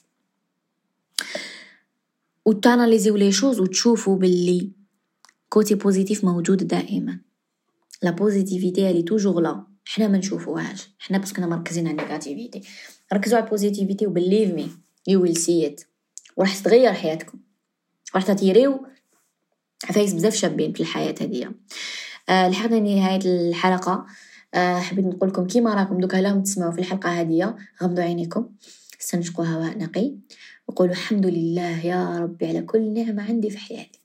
وت 2.44 2.62
analys 2.62 3.16
يو 3.16 3.22
les 3.22 3.32
choses 3.32 3.60
وتشوفوا 3.60 4.16
باللي 4.16 4.70
côté 5.48 5.74
positif 5.74 6.24
موجود 6.24 6.66
دائما. 6.66 7.20
la 8.02 8.10
positivité 8.10 8.90
elle 8.90 9.02
est 9.02 9.12
toujours 9.12 9.40
là. 9.40 9.66
حنا 9.84 10.08
ما 10.08 10.18
نشوفوهاش. 10.18 10.90
حنا 10.98 11.18
parce 11.18 11.33
que 11.33 11.42
مركزين 11.42 11.88
على 11.88 11.96
ال 11.96 12.01
négativité. 12.01 12.62
ركزوا 13.12 13.36
على 13.36 13.44
ال 13.44 13.50
positivité 13.50 14.06
و 14.06 14.12
believe 14.12 14.54
me 14.54 14.70
you 15.06 15.22
will 15.22 15.36
see 15.36 15.66
it 15.66 15.80
وراح 16.36 16.58
تتغير 16.58 16.92
حياتكم. 16.92 17.38
راح 18.14 18.24
ت 18.24 18.32
attir 18.32 18.70
يو 18.70 18.86
عفايس 19.84 20.12
بزاف 20.12 20.34
شابين 20.34 20.72
في 20.72 20.80
الحياة 20.80 21.14
هذه 21.20 21.52
لحقنا 22.30 22.80
نهاية 22.80 23.20
الحلقة. 23.24 24.06
أه 24.54 24.78
حبيت 24.78 25.04
نقول 25.04 25.28
لكم 25.28 25.46
كيما 25.46 25.74
راكم 25.74 26.00
دوكا 26.00 26.16
لهم 26.16 26.42
تسمعوا 26.42 26.72
في 26.72 26.78
الحلقة 26.78 27.20
هذه 27.20 27.56
غمضوا 27.82 28.04
عينيكم 28.04 28.48
استنشقوا 29.00 29.44
هواء 29.44 29.78
نقي 29.78 30.14
وقولوا 30.68 30.92
الحمد 30.92 31.26
لله 31.26 31.86
يا 31.86 32.18
ربي 32.18 32.46
على 32.46 32.62
كل 32.62 32.94
نعمة 32.94 33.22
عندي 33.28 33.50
في 33.50 33.58
حياتي. 33.58 34.00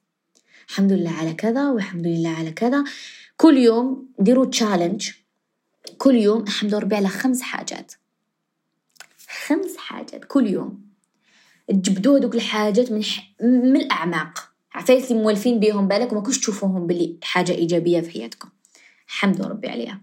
الحمد 0.69 0.91
لله 0.91 1.11
على 1.11 1.33
كذا 1.33 1.69
والحمد 1.69 2.07
لله 2.07 2.29
على 2.29 2.51
كذا. 2.51 2.83
كل 3.37 3.57
يوم 3.57 4.09
ديروا 4.19 4.45
تشالنج 4.45 5.09
كل 5.97 6.15
يوم 6.15 6.43
احمدوا 6.47 6.79
ربي 6.79 6.95
على 6.95 7.07
خمس 7.07 7.41
حاجات. 7.41 7.93
خمس 9.47 9.77
حاجات 9.77 10.25
كل 10.25 10.47
يوم. 10.47 10.85
تجبدوا 11.67 12.19
هذوك 12.19 12.35
الحاجات 12.35 12.91
من 12.91 13.03
ح... 13.03 13.33
من 13.41 13.75
الأعماق. 13.75 14.50
عفايس 14.73 15.11
اللي 15.11 15.23
موالفين 15.23 15.59
بيهم 15.59 15.87
بالك 15.87 16.11
وما 16.11 16.21
كنتش 16.21 16.39
تشوفوهم 16.39 16.87
باللي 16.87 17.15
حاجة 17.21 17.51
إيجابية 17.51 18.01
في 18.01 18.11
حياتكم. 18.11 18.49
الحمد 19.07 19.41
ربي 19.41 19.69
عليها. 19.69 20.01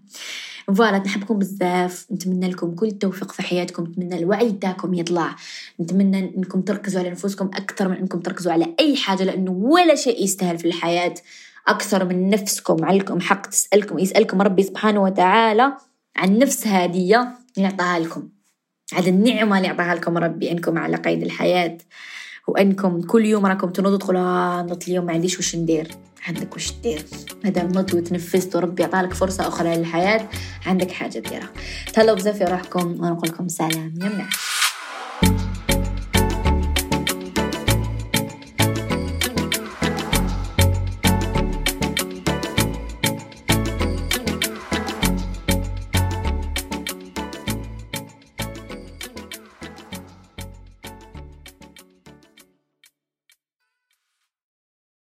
فوالا 0.75 0.97
نحبكم 0.97 1.39
بزاف. 1.39 2.05
نتمنى 2.11 2.49
لكم 2.49 2.75
كل 2.75 2.87
التوفيق 2.87 3.31
في 3.31 3.41
حياتكم. 3.41 3.83
نتمنى 3.83 4.17
الوعي 4.17 4.51
تاعكم 4.51 4.93
يطلع. 4.93 5.35
نتمنى 5.81 6.19
إنكم 6.37 6.61
تركزوا 6.61 6.99
على 7.01 7.09
نفوسكم 7.09 7.45
أكثر 7.45 7.87
من 7.87 7.95
إنكم 7.95 8.19
تركزوا 8.19 8.51
على 8.51 8.75
أي 8.79 8.95
حاجة 8.95 9.23
لأنه 9.23 9.51
ولا 9.51 9.95
شيء 9.95 10.23
يستاهل 10.23 10.57
في 10.57 10.65
الحياة. 10.65 11.13
أكثر 11.67 12.05
من 12.05 12.29
نفسكم. 12.29 12.85
عليكم 12.85 13.19
حق 13.19 13.47
تسألكم 13.47 13.99
يسألكم 13.99 14.41
ربي 14.41 14.63
سبحانه 14.63 15.03
وتعالى 15.03 15.73
عن 16.15 16.37
نفس 16.37 16.67
هديه 16.67 17.35
اللي 17.57 17.67
اعطاها 17.67 17.99
لكم. 17.99 18.29
على 18.93 19.09
النعمة 19.09 19.57
اللي 19.57 19.67
اعطاها 19.67 19.95
لكم 19.95 20.17
ربي 20.17 20.51
إنكم 20.51 20.77
على 20.77 20.97
قيد 20.97 21.23
الحياة. 21.23 21.77
وأنكم 22.49 23.01
كل 23.01 23.25
يوم 23.25 23.45
راكم 23.45 23.69
تنوضوا 23.69 23.97
تقولوا 23.97 24.21
آه 24.21 24.61
نوض 24.61 24.83
اليوم 24.87 25.05
ما 25.05 25.13
عنديش 25.13 25.39
وش 25.39 25.55
ندير. 25.55 25.87
عندك 26.27 26.55
وش 26.55 26.71
دير 26.83 27.05
مادام 27.43 27.71
نوضت 27.71 27.93
وتنفست 27.93 28.55
وربي 28.55 28.83
عطالك 28.83 29.13
فرصة 29.13 29.47
أخرى 29.47 29.75
للحياة 29.77 30.29
عندك 30.65 30.91
حاجة 30.91 31.19
ديرها. 31.19 31.49
تهلاو 31.93 32.15
بزاف 32.15 32.37
في 32.37 32.43
روحكم 32.43 32.87
ونقول 32.87 33.29
لكم 33.29 33.47
سلام. 33.47 33.93
يا 34.01 34.09
مناح 34.09 34.29